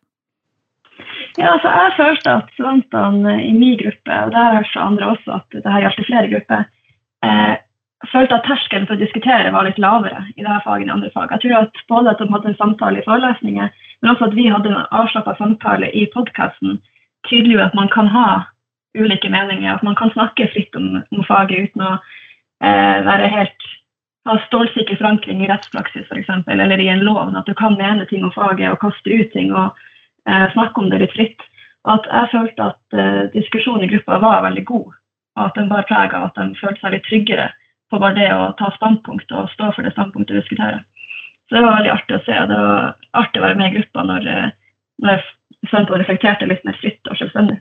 Ja, 1.40 1.56
altså 1.56 1.72
Jeg 1.72 1.94
følte 1.96 2.36
at 2.38 2.52
studentene 2.54 3.34
i 3.42 3.52
min 3.56 3.78
gruppe, 3.80 4.18
og 4.20 4.30
det 4.30 4.38
har 4.38 4.52
jeg 4.52 4.60
hørt 4.60 4.72
fra 4.76 4.88
andre 4.92 5.10
også, 5.16 5.40
at 5.40 5.56
det 5.56 5.72
her 5.74 5.86
gjaldt 5.86 6.06
flere 6.06 6.30
grupper, 6.30 6.66
eh, 7.26 7.54
følte 8.12 8.36
at 8.36 8.46
terskelen 8.46 8.86
for 8.86 8.94
å 8.94 9.02
diskutere 9.02 9.50
var 9.50 9.66
litt 9.66 9.80
lavere 9.82 10.22
i 10.36 10.42
dette 10.44 10.60
faget 10.62 10.84
enn 10.84 10.92
i 10.92 10.96
andre 10.98 11.10
fag. 11.14 11.32
Jeg 11.32 11.44
tror 11.44 11.56
at 11.64 11.84
både 11.90 12.12
at 12.12 12.22
de 12.22 12.30
hadde 12.30 12.50
en 12.52 12.60
samtale 12.60 13.00
i 13.00 13.06
forelesninger, 13.06 13.70
men 14.02 14.12
også 14.12 14.28
at 14.28 14.36
vi 14.38 14.46
hadde 14.52 14.70
en 14.70 14.82
avslappa 14.94 15.34
samtale 15.40 15.90
i 15.96 16.04
podkasten, 16.14 16.78
tydeliggjorde 17.28 17.70
at 17.70 17.78
man 17.78 17.90
kan 17.92 18.10
ha 18.12 18.26
ulike 18.98 19.30
meninger, 19.30 19.74
at 19.74 19.82
man 19.82 19.96
kan 19.98 20.12
snakke 20.14 20.48
fritt 20.52 20.76
om, 20.78 21.00
om 21.10 21.24
faget 21.26 21.70
uten 21.70 21.82
å 21.82 21.94
eh, 22.62 22.98
være 23.06 23.32
helt 23.32 23.70
ha 24.24 24.38
stålsikker 24.46 24.96
forankring 24.96 25.42
i 25.44 25.48
rettspraksis 25.50 26.06
f.eks., 26.08 26.30
eller 26.48 26.80
i 26.80 26.88
en 26.88 27.04
lov, 27.04 27.34
at 27.36 27.48
du 27.48 27.54
kan 27.58 27.76
mene 27.80 28.06
ting 28.08 28.24
om 28.24 28.32
faget 28.32 28.70
og 28.72 28.80
kaste 28.84 29.10
ut 29.10 29.32
ting 29.34 29.52
og 29.52 29.74
eh, 30.28 30.46
snakke 30.54 30.80
om 30.80 30.88
det 30.92 31.02
litt 31.02 31.16
fritt. 31.16 31.44
Og 31.84 31.98
at 31.98 32.08
jeg 32.08 32.32
følte 32.32 32.70
at 32.70 32.96
eh, 32.96 33.22
diskusjonen 33.34 33.84
i 33.84 33.90
gruppa 33.92 34.20
var 34.22 34.46
veldig 34.46 34.64
god, 34.70 34.96
og 35.36 35.44
at 35.44 35.60
den 35.60 35.68
bar 35.68 35.84
preg 35.90 36.16
av 36.16 36.30
at 36.30 36.40
de 36.40 36.56
følte 36.60 36.80
seg 36.80 36.96
litt 36.96 37.06
tryggere 37.10 37.50
på 37.92 38.00
bare 38.00 38.16
det 38.16 38.30
å 38.32 38.52
ta 38.58 38.70
standpunkt 38.78 39.32
og 39.36 39.52
stå 39.52 39.70
for 39.74 39.84
det 39.84 39.92
standpunktet 39.92 40.38
og 40.38 40.40
diskuterer. 40.40 40.84
Så 41.44 41.58
det 41.58 41.64
var 41.66 41.76
veldig 41.76 41.92
artig 41.92 42.16
å 42.16 42.22
se, 42.24 42.36
det 42.48 42.60
var 42.62 42.94
artig 43.20 43.40
å 43.40 43.44
være 43.44 43.58
med 43.60 43.68
i 43.68 43.76
gruppa 43.76 44.06
når, 44.08 44.30
eh, 44.32 44.52
når 45.02 45.22
studentene 45.64 46.02
reflekterte 46.02 46.48
litt 46.48 46.64
mer 46.66 46.76
fritt 46.80 47.10
og 47.10 47.18
selvstendig. 47.18 47.60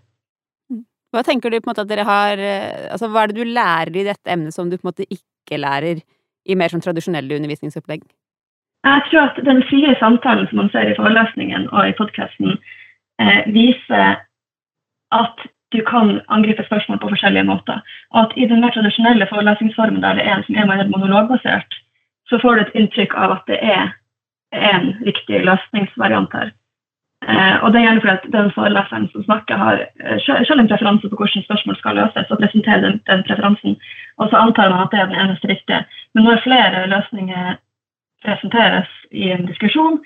Hva 1.14 1.22
tenker 1.26 1.54
du 1.54 1.60
på 1.60 1.70
en 1.70 1.72
måte 1.74 1.86
at 1.86 1.92
dere 1.92 2.08
har 2.08 2.42
eh, 2.42 2.90
altså 2.90 3.08
Hva 3.14 3.24
er 3.24 3.32
det 3.32 3.38
du 3.38 3.54
lærer 3.54 3.94
i 3.94 4.06
dette 4.08 4.34
emnet 4.34 4.56
som 4.56 4.70
du 4.70 4.80
på 4.80 4.88
en 4.88 4.92
måte 4.92 5.06
ikke 5.14 5.60
lærer 5.62 6.02
i 6.44 6.58
mer 6.58 6.74
sånn 6.74 6.84
tradisjonelle 6.84 7.38
undervisningsopplegg? 7.38 8.02
Jeg 8.84 9.04
tror 9.08 9.30
at 9.30 9.38
den 9.46 9.62
frie 9.70 9.94
samtalen 10.00 10.50
som 10.50 10.60
man 10.60 10.72
ser 10.74 10.90
i 10.90 10.96
forelesningen 10.98 11.70
og 11.72 11.86
i 11.88 11.96
podkasten, 12.00 12.58
eh, 13.22 13.44
viser 13.54 14.18
at 15.14 15.46
du 15.74 15.80
kan 15.86 16.18
angripe 16.34 16.66
spørsmål 16.66 17.00
på 17.00 17.12
forskjellige 17.14 17.48
måter. 17.48 17.80
Og 18.14 18.20
at 18.26 18.34
i 18.38 18.50
den 18.50 18.62
mer 18.62 18.74
tradisjonelle 18.76 19.30
forelesningsformen 19.30 20.02
der 20.02 20.18
det 20.18 20.26
er 20.26 20.36
en 20.36 20.44
som 20.48 20.58
er 20.58 20.68
mer 20.70 20.90
monologbasert, 20.90 21.78
så 22.30 22.42
får 22.42 22.56
du 22.56 22.62
et 22.62 22.76
inntrykk 22.82 23.16
av 23.16 23.38
at 23.38 23.48
det 23.48 23.60
er 23.62 23.94
en 24.74 24.92
riktig 25.06 25.46
løsningsvariant 25.46 26.34
her. 26.34 26.52
Eh, 27.28 27.56
og 27.64 27.72
det 27.72 27.80
er 27.80 27.86
gjerne 27.86 28.02
fordi 28.04 28.14
at 28.14 28.32
den 28.32 28.50
foreleseren 28.56 29.06
som 29.12 29.24
snakker, 29.24 29.56
har 29.58 29.84
eh, 30.04 30.18
selv 30.26 30.60
en 30.60 30.68
preferanse 30.68 31.10
på 31.10 31.20
hvordan 31.20 31.46
spørsmål 31.46 31.78
skal 31.80 31.96
løses, 31.96 32.32
og 32.32 32.42
presenterer 32.42 32.82
den, 32.86 33.00
den, 33.10 33.24
preferansen. 33.28 33.78
Og 34.18 34.30
så 34.30 34.42
antar 34.42 34.70
man 34.70 34.84
at 34.84 34.92
det 34.92 35.00
er 35.00 35.12
den 35.12 35.22
eneste 35.22 35.48
riktige. 35.48 35.86
Men 36.14 36.28
når 36.28 36.44
flere 36.44 36.88
løsninger 36.96 37.56
presenteres 38.26 38.92
i 39.12 39.32
en 39.32 39.46
diskusjon, 39.46 40.02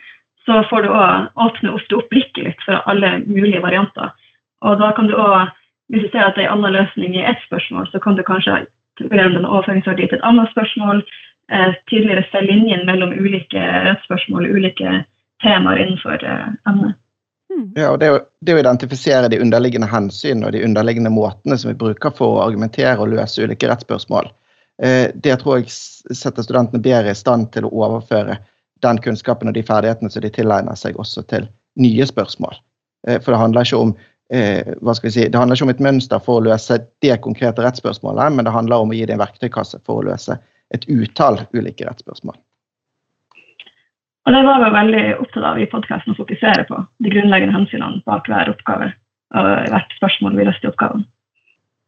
så 0.45 0.62
får 0.69 0.86
du 0.86 0.89
òg 0.93 1.41
åpne 1.45 1.74
ofte 1.75 1.97
opp 1.97 2.09
blikket 2.13 2.43
litt 2.45 2.62
for 2.65 2.86
alle 2.91 3.17
mulige 3.25 3.62
varianter. 3.65 4.13
Og 4.62 4.79
da 4.79 4.91
kan 4.95 5.09
du 5.09 5.15
også, 5.15 5.50
hvis 5.89 6.05
du 6.05 6.09
ser 6.12 6.27
at 6.27 6.38
det 6.38 6.45
er 6.45 6.51
en 6.51 6.59
annen 6.59 6.77
løsning 6.77 7.17
i 7.17 7.25
ett 7.25 7.41
spørsmål, 7.47 7.89
så 7.91 8.00
kan 8.00 8.15
du 8.15 8.24
kanskje 8.24 8.65
begrunne 9.01 9.39
den 9.39 9.50
overføringsverdi 9.50 10.07
til 10.07 10.19
et 10.19 10.29
annet 10.29 10.53
spørsmål. 10.53 11.03
Eh, 11.51 11.74
tydeligere 11.89 12.25
se 12.31 12.41
linjen 12.45 12.86
mellom 12.86 13.13
ulike 13.15 13.62
rettsspørsmål, 13.89 14.50
ulike 14.51 15.03
temaer 15.43 15.83
innenfor 15.83 16.24
eh, 16.24 16.47
emnet. 16.69 16.97
Mm. 17.57 17.71
Ja, 17.75 17.91
og 17.91 17.99
det 17.99 18.09
å, 18.13 18.19
det 18.45 18.53
å, 18.53 18.59
identifisere 18.61 19.29
de 19.33 19.39
underliggende 19.41 19.89
hensyn 19.89 20.43
og 20.45 20.51
de 20.53 20.61
underliggende 20.65 21.09
måtene 21.09 21.57
som 21.57 21.71
vi 21.71 21.79
bruker 21.79 22.13
for 22.13 22.35
å 22.35 22.43
argumentere 22.45 22.99
og 23.01 23.15
løse 23.15 23.41
ulike 23.41 23.69
rettsspørsmål, 23.71 24.29
eh, 24.83 25.07
det 25.15 25.39
tror 25.41 25.63
jeg 25.63 25.71
setter 25.73 26.45
studentene 26.45 26.83
bedre 26.85 27.15
i 27.15 27.17
stand 27.17 27.49
til 27.55 27.65
å 27.65 27.73
overføre 27.73 28.37
den 28.85 29.01
kunnskapen 29.01 29.49
og 29.49 29.57
de 29.57 29.65
ferdighetene 29.65 30.13
som 30.13 30.21
de 30.21 30.31
tilegner 30.35 30.77
seg, 30.77 30.99
også 31.01 31.25
til 31.31 31.49
nye 31.81 32.05
spørsmål. 32.05 32.59
Eh, 33.07 33.17
for 33.17 33.33
det 33.33 33.41
handler 33.41 33.65
ikke 33.65 33.81
om 33.87 33.95
eh, 34.29 34.75
hva 34.77 34.93
skal 34.93 35.09
vi 35.09 35.15
si, 35.17 35.25
det 35.25 35.41
handler 35.41 35.57
ikke 35.57 35.69
om 35.71 35.73
et 35.73 35.85
mønster 35.89 36.21
for 36.21 36.37
å 36.37 36.47
løse 36.51 36.77
det 37.01 37.17
konkrete 37.25 37.65
rettsspørsmålet, 37.65 38.37
men 38.37 38.45
det 38.45 38.53
handler 38.53 38.85
om 38.85 38.93
å 38.93 38.99
gi 38.99 39.07
det 39.09 39.17
en 39.17 39.25
verktøykasse 39.25 39.81
for 39.81 40.03
å 40.03 40.11
løse 40.11 40.37
et 40.75 40.85
utall 40.91 41.41
ulike 41.57 41.89
rettsspørsmål. 41.89 42.37
Og 44.27 44.34
det 44.36 44.43
var 44.43 44.60
vi 44.60 44.72
veldig 44.75 45.03
opptatt 45.24 45.46
av 45.48 45.60
i 45.60 45.65
podkasten 45.72 46.12
å 46.12 46.17
fokusere 46.17 46.65
på 46.67 46.81
de 47.03 47.12
grunnleggende 47.13 47.55
hensynene 47.55 48.01
bak 48.07 48.25
hver 48.27 48.51
oppgave 48.51 48.89
og 49.39 49.48
hvert 49.72 49.93
spørsmål 49.96 50.36
vi 50.36 50.48
løste 50.48 50.67
i 50.67 50.72
oppgaven. 50.72 51.05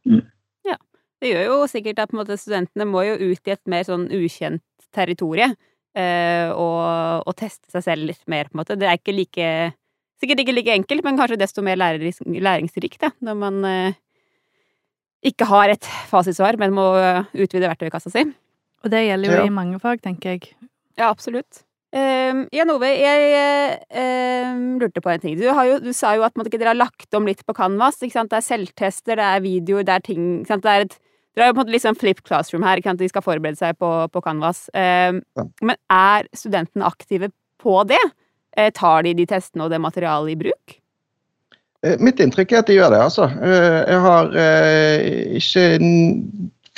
Mm. 0.08 0.22
Ja. 0.68 0.78
Det 1.20 1.34
gjør 1.34 1.50
jo 1.50 1.58
sikkert 1.72 2.00
at 2.04 2.16
måte, 2.16 2.38
studentene 2.40 2.88
må 2.88 3.04
jo 3.08 3.18
ut 3.20 3.50
i 3.50 3.56
et 3.56 3.72
mer 3.72 3.84
sånn 3.88 4.08
ukjent 4.16 4.64
territorie 4.96 5.50
eh, 5.50 6.48
og, 6.54 7.28
og, 7.28 7.36
teste 7.40 7.72
seg 7.76 7.86
selv 7.86 8.10
litt 8.14 8.24
mer, 8.32 8.48
på 8.48 8.56
en 8.56 8.62
måte. 8.64 8.80
Det 8.80 8.88
er 8.88 9.00
ikke 9.00 9.18
like 9.18 9.52
Sikkert 10.20 10.42
ikke 10.44 10.52
like 10.52 10.74
enkelt, 10.76 11.00
men 11.06 11.16
kanskje 11.16 11.38
desto 11.40 11.62
mer 11.64 11.78
læringsrikt, 11.80 12.98
da, 13.00 13.08
når 13.24 13.38
man 13.40 13.60
eh, 13.64 14.00
ikke 15.32 15.48
har 15.48 15.72
et 15.72 15.88
fasitsvar, 16.10 16.58
men 16.60 16.76
må 16.76 16.90
utvide 17.32 17.70
verktøykassa 17.72 18.12
si. 18.12 18.26
Og 18.84 18.92
det 18.92 19.06
gjelder 19.06 19.32
jo 19.32 19.38
ja. 19.40 19.46
i 19.48 19.54
mange 19.62 19.80
fag, 19.80 20.04
tenker 20.04 20.36
jeg. 20.36 20.50
Ja, 21.00 21.08
absolutt. 21.08 21.64
Um, 21.90 22.44
Jan 22.54 22.70
Ove, 22.70 22.90
jeg 22.94 23.78
um, 23.98 24.66
lurte 24.78 25.02
på 25.02 25.10
en 25.10 25.22
ting. 25.24 25.38
Du, 25.40 25.48
jo, 25.50 25.78
du 25.82 25.90
sa 25.98 26.14
jo 26.18 26.26
at 26.28 26.36
måtte, 26.38 26.52
dere 26.54 26.76
har 26.76 26.78
lagt 26.78 27.16
om 27.18 27.26
litt 27.26 27.42
på 27.48 27.56
Canvas. 27.58 27.98
Det 28.02 28.12
er 28.14 28.46
selvtester, 28.46 29.18
det 29.18 29.26
er 29.26 29.42
videoer, 29.46 29.88
det 29.88 29.96
er 29.96 30.06
ting 30.06 30.28
det 30.46 30.60
er 30.70 30.86
et, 30.86 31.00
Dere 31.34 31.46
har 31.46 31.52
jo 31.52 31.56
på 31.56 31.62
en 31.62 31.66
måte 31.68 31.74
litt 31.76 31.86
sånn 31.86 31.98
flip 31.98 32.22
classroom 32.26 32.66
her. 32.66 32.82
De 32.82 33.08
skal 33.10 33.24
forberede 33.26 33.58
seg 33.58 33.78
på, 33.80 33.90
på 34.12 34.22
Canvas. 34.26 34.66
Um, 34.74 35.22
ja. 35.38 35.46
Men 35.62 35.78
er 35.94 36.30
studentene 36.36 36.90
aktive 36.90 37.32
på 37.62 37.76
det? 37.90 38.02
Uh, 38.58 38.70
tar 38.76 39.06
de 39.06 39.16
de 39.18 39.26
testene 39.30 39.66
og 39.66 39.74
det 39.74 39.82
materialet 39.82 40.34
i 40.34 40.40
bruk? 40.44 40.78
Uh, 41.86 41.96
mitt 42.02 42.22
inntrykk 42.22 42.54
er 42.54 42.64
at 42.64 42.70
de 42.70 42.78
gjør 42.78 42.94
det, 42.94 43.02
altså. 43.06 43.30
Uh, 43.30 43.82
jeg 43.86 44.02
har 44.06 44.34
ikke 45.40 45.66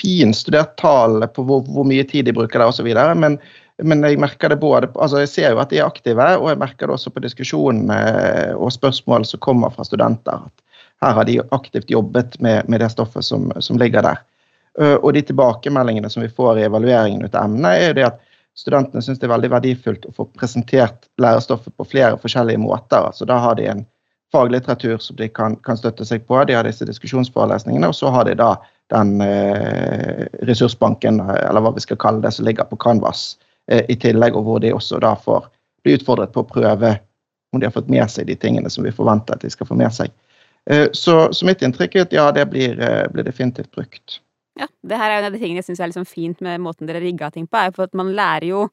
fin 0.02 0.36
studert 0.36 0.76
tall 0.82 1.26
på 1.34 1.46
hvor, 1.48 1.66
hvor, 1.68 1.88
mye 1.88 2.06
tid 2.08 2.28
de 2.28 2.36
bruker 2.36 2.62
der 2.62 2.72
osv., 2.72 2.88
men 3.18 3.40
men 3.84 4.04
jeg 4.06 4.20
merker 4.22 4.52
det 4.52 4.60
både, 4.62 4.90
altså 4.96 5.24
jeg 5.24 5.30
ser 5.32 5.54
jo 5.54 5.62
at 5.62 5.72
de 5.72 5.80
er 5.80 5.88
aktive, 5.88 6.26
og 6.38 6.50
jeg 6.52 6.60
merker 6.62 6.88
det 6.88 6.96
også 6.96 7.14
på 7.14 7.24
diskusjonene 7.24 7.98
og 8.54 8.74
spørsmål 8.74 9.26
som 9.26 9.42
kommer 9.42 9.74
fra 9.74 9.86
studenter. 9.88 10.44
at 10.46 10.84
Her 11.02 11.16
har 11.18 11.26
de 11.26 11.40
aktivt 11.52 11.90
jobbet 11.90 12.38
med, 12.40 12.70
med 12.70 12.84
det 12.84 12.92
stoffet 12.94 13.26
som, 13.26 13.50
som, 13.60 13.80
ligger 13.82 14.06
der. 14.06 14.22
Og 15.02 15.14
de 15.14 15.24
tilbakemeldingene 15.26 16.10
som 16.10 16.24
vi 16.24 16.30
får 16.30 16.60
i 16.60 16.68
evalueringen 16.70 17.26
ut 17.26 17.36
av 17.36 17.50
emnet, 17.50 17.72
er 17.74 17.88
jo 17.90 17.98
det 17.98 18.08
at 18.12 18.22
studentene 18.56 19.02
syns 19.02 19.20
det 19.20 19.28
er 19.28 19.34
veldig 19.34 19.52
verdifullt 19.56 20.06
å 20.06 20.14
få 20.16 20.28
presentert 20.38 21.10
lærestoffet 21.22 21.74
på 21.76 21.90
flere 21.90 22.20
forskjellige 22.22 22.62
måter. 22.62 23.10
altså 23.10 23.26
Da 23.26 23.40
har 23.42 23.58
de 23.58 23.70
en 23.72 23.86
faglitteratur 24.32 24.98
som 25.04 25.18
de 25.18 25.28
kan, 25.28 25.58
kan 25.66 25.80
støtte 25.80 26.06
seg 26.06 26.28
på, 26.28 26.38
de 26.46 26.56
har 26.56 26.68
disse 26.68 26.86
diskusjonsforelesningene, 26.88 27.90
og 27.90 27.98
så 27.98 28.14
har 28.14 28.30
de 28.30 28.38
da 28.40 28.54
den 28.94 29.22
eh, 29.24 30.28
ressursbanken, 30.48 31.20
eller 31.20 31.64
hva 31.64 31.74
vi 31.76 31.84
skal 31.84 32.00
kalle 32.00 32.24
det, 32.24 32.32
som 32.36 32.46
ligger 32.46 32.68
på 32.70 32.80
Canvas 32.80 33.32
Eh, 33.42 33.51
i 33.70 33.96
tillegg, 34.00 34.36
og 34.36 34.44
hvor 34.48 34.60
de 34.64 34.72
også 34.74 34.98
da 35.00 35.14
får 35.16 35.46
bli 35.86 35.94
utfordret 35.98 36.34
på 36.34 36.42
å 36.42 36.48
prøve 36.50 36.96
om 37.52 37.60
de 37.60 37.68
har 37.68 37.76
fått 37.76 37.90
med 37.92 38.08
seg 38.12 38.28
de 38.28 38.36
tingene 38.40 38.70
som 38.72 38.86
vi 38.86 38.94
forventer 38.96 39.36
at 39.36 39.44
de 39.44 39.52
skal 39.52 39.68
få 39.70 39.78
med 39.80 39.92
seg. 39.94 40.12
Eh, 40.70 40.88
så, 40.94 41.34
så 41.34 41.48
mitt 41.48 41.64
inntrykk 41.66 41.98
er 41.98 42.06
at 42.06 42.16
ja, 42.16 42.28
det 42.36 42.46
blir, 42.52 42.78
eh, 42.80 43.08
blir, 43.12 43.26
definitivt 43.28 43.72
brukt. 43.76 44.20
Ja, 44.60 44.68
det 44.88 45.00
her 45.00 45.10
er 45.10 45.16
jo 45.16 45.24
en 45.24 45.30
av 45.30 45.36
de 45.36 45.42
tingene 45.42 45.62
jeg 45.62 45.70
syns 45.70 45.82
er 45.82 45.92
liksom 45.92 46.08
fint 46.08 46.42
med 46.44 46.62
måten 46.64 46.90
dere 46.90 47.02
rigga 47.04 47.32
ting 47.34 47.48
på, 47.48 47.60
er 47.60 47.74
for 47.76 47.88
at 47.88 47.98
man 47.98 48.14
lærer 48.16 48.50
jo 48.52 48.66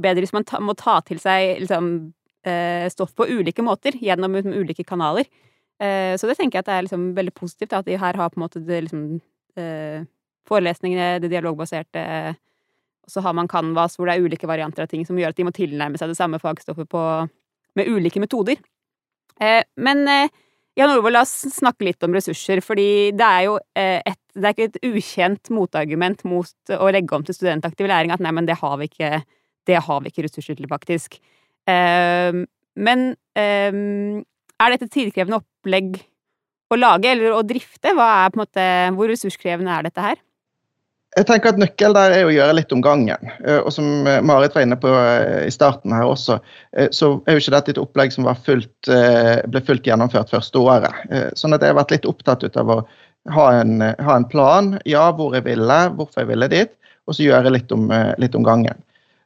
bedre 0.00 0.24
hvis 0.24 0.34
man 0.36 0.46
ta, 0.46 0.60
må 0.62 0.74
ta 0.78 0.98
til 1.06 1.20
seg 1.22 1.62
liksom 1.62 1.90
eh, 2.46 2.86
stoff 2.92 3.14
på 3.16 3.28
ulike 3.28 3.64
måter 3.64 3.96
gjennom 4.00 4.36
liksom, 4.36 4.56
ulike 4.56 4.86
kanaler. 4.86 5.28
Eh, 5.82 6.14
så 6.16 6.28
det 6.28 6.38
tenker 6.38 6.58
jeg 6.58 6.64
at 6.64 6.70
det 6.70 6.76
er 6.76 6.88
liksom 6.88 7.08
veldig 7.16 7.34
positivt, 7.36 7.76
at 7.76 7.88
de 7.88 7.98
her 8.00 8.18
har 8.18 8.32
på 8.32 8.40
en 8.40 8.46
måte 8.46 8.62
det, 8.64 8.82
liksom, 8.86 9.06
eh, 9.60 10.06
forelesningene, 10.48 11.16
det 11.20 11.30
dialogbaserte 11.32 12.02
så 13.10 13.22
har 13.22 13.36
man 13.38 13.48
Canvas, 13.48 13.96
hvor 13.96 14.08
det 14.08 14.16
er 14.16 14.24
ulike 14.26 14.48
varianter 14.50 14.84
av 14.84 14.90
ting 14.90 15.04
som 15.06 15.18
gjør 15.18 15.34
at 15.34 15.38
de 15.38 15.46
må 15.46 15.52
tilnærme 15.54 15.98
seg 16.00 16.10
det 16.10 16.18
samme 16.18 16.40
fagstoffet 16.42 16.88
på, 16.90 17.02
med 17.78 17.92
ulike 17.92 18.22
metoder. 18.22 18.58
Eh, 19.40 19.62
men 19.82 20.02
eh, 20.10 20.32
Jan 20.76 20.92
Ove, 20.92 21.12
la 21.12 21.22
oss 21.24 21.46
snakke 21.54 21.86
litt 21.86 22.04
om 22.04 22.12
ressurser, 22.16 22.60
fordi 22.64 23.12
det 23.16 23.26
er 23.26 23.46
jo 23.46 23.54
eh, 23.78 24.02
et, 24.04 24.20
det 24.36 24.44
er 24.44 24.56
ikke 24.56 24.68
et 24.68 24.82
ukjent 24.90 25.52
motargument 25.54 26.26
mot 26.28 26.74
å 26.76 26.90
legge 26.92 27.16
om 27.16 27.24
til 27.24 27.36
studentaktiv 27.36 27.88
læring 27.88 28.12
at 28.12 28.24
nei, 28.24 28.34
men 28.36 28.48
det 28.48 28.58
har 28.60 28.76
vi 28.82 28.90
ikke, 28.90 29.22
har 29.86 30.02
vi 30.04 30.12
ikke 30.12 30.26
ressurser 30.26 30.58
til, 30.58 30.68
faktisk. 30.68 31.16
Eh, 31.70 32.42
men 32.76 33.06
eh, 33.38 33.80
er 34.56 34.74
dette 34.74 34.90
et 34.90 34.94
tidkrevende 34.98 35.40
opplegg 35.40 35.96
å 36.68 36.78
lage 36.78 37.14
eller 37.14 37.38
å 37.38 37.44
drifte? 37.46 37.94
Måte, 38.36 38.68
hvor 38.96 39.08
ressurskrevende 39.12 39.72
er 39.72 39.88
dette 39.88 40.04
her? 40.10 40.20
Jeg 41.16 41.24
tenker 41.30 41.54
at 41.54 41.60
Nøkkel 41.60 41.94
der 41.96 42.12
er 42.12 42.26
å 42.28 42.32
gjøre 42.32 42.58
litt 42.58 42.72
om 42.76 42.82
gangen. 42.84 43.30
Eh, 43.40 43.62
og 43.62 43.70
som 43.72 44.04
eh, 44.04 44.20
Marit 44.20 44.52
var 44.52 44.66
inne 44.66 44.76
på 44.76 44.90
eh, 44.92 45.46
i 45.46 45.52
starten 45.54 45.94
her 45.96 46.04
også, 46.04 46.36
så 46.92 47.08
er 47.24 47.36
jo 47.36 47.40
ikke 47.40 47.54
dette 47.54 47.72
et 47.72 47.80
opplegg 47.80 48.12
som 48.12 48.28
fullt, 48.44 48.90
ble 49.48 49.62
fullt 49.64 49.86
gjennomført 49.88 50.28
første 50.28 50.60
året. 50.60 50.92
Sånn 51.40 51.56
at 51.56 51.64
jeg 51.64 51.72
har 51.72 51.78
vært 51.78 51.94
litt 51.94 52.08
opptatt 52.08 52.44
av 52.60 52.72
å 52.74 52.76
ha 53.32 53.46
en, 53.62 53.80
ha 53.80 54.16
en, 54.18 54.26
plan. 54.28 54.74
Ja, 54.84 55.06
hvor 55.16 55.32
jeg 55.32 55.46
ville, 55.46 55.78
hvorfor 55.96 56.22
jeg 56.22 56.30
ville 56.34 56.50
dit, 56.52 56.74
og 57.08 57.16
så 57.16 57.24
gjøre 57.24 57.54
litt 57.54 57.72
om, 57.72 57.88
litt 58.20 58.36
om 58.36 58.44
gangen. 58.44 58.76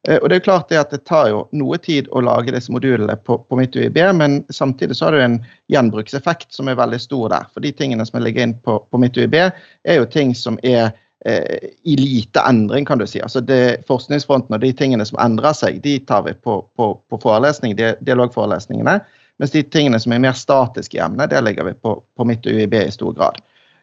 Og 0.07 0.31
Det 0.31 0.37
er 0.37 0.39
jo 0.39 0.47
klart 0.47 0.71
det 0.71 0.79
at 0.79 0.95
det 0.95 1.03
tar 1.11 1.27
jo 1.33 1.43
noe 1.59 1.77
tid 1.83 2.07
å 2.15 2.23
lage 2.23 2.55
disse 2.55 2.73
modulene 2.73 3.19
på, 3.19 3.41
på 3.43 3.59
mitt 3.59 3.75
UiB, 3.75 3.99
men 4.17 4.41
samtidig 4.55 4.95
så 4.97 5.09
har 5.09 5.19
du 5.19 5.25
en 5.25 5.39
gjenbrukseffekt 5.75 6.55
som 6.55 6.71
er 6.71 6.79
veldig 6.79 7.03
stor 7.03 7.35
der. 7.35 7.51
For 7.51 7.67
de 7.67 7.75
tingene 7.75 8.07
som 8.07 8.23
ligger 8.23 8.47
inn 8.47 8.59
på, 8.63 8.79
på 8.87 9.03
mitt 9.03 9.19
UiB, 9.19 9.41
er 9.43 9.99
jo 9.99 10.09
ting 10.09 10.37
som 10.39 10.61
er 10.63 10.95
eh, 11.25 11.71
i 11.83 11.97
lite 11.97 12.41
endring, 12.41 12.85
kan 12.85 12.99
du 12.99 13.07
si. 13.07 13.21
Altså 13.21 13.41
det, 13.41 13.85
Forskningsfronten 13.89 14.55
og 14.57 14.61
de 14.61 14.73
tingene 14.77 15.07
som 15.07 15.19
endrer 15.23 15.57
seg, 15.57 15.81
de 15.85 15.99
tar 16.09 16.25
vi 16.27 16.35
på, 16.35 16.61
på, 16.77 16.93
på 17.11 17.21
forelesning, 17.23 17.77
dialogforelesningene. 17.77 19.01
Mens 19.41 19.55
de 19.55 19.63
tingene 19.63 20.01
som 20.01 20.13
er 20.13 20.23
mer 20.23 20.37
statiske 20.37 20.99
i 20.99 21.01
emnet, 21.01 21.31
det 21.33 21.41
legger 21.45 21.71
vi 21.71 21.77
på, 21.77 21.97
på 22.17 22.29
mitt 22.29 22.47
UiB 22.47 22.75
i 22.83 22.91
stor 22.93 23.15
grad. 23.17 23.41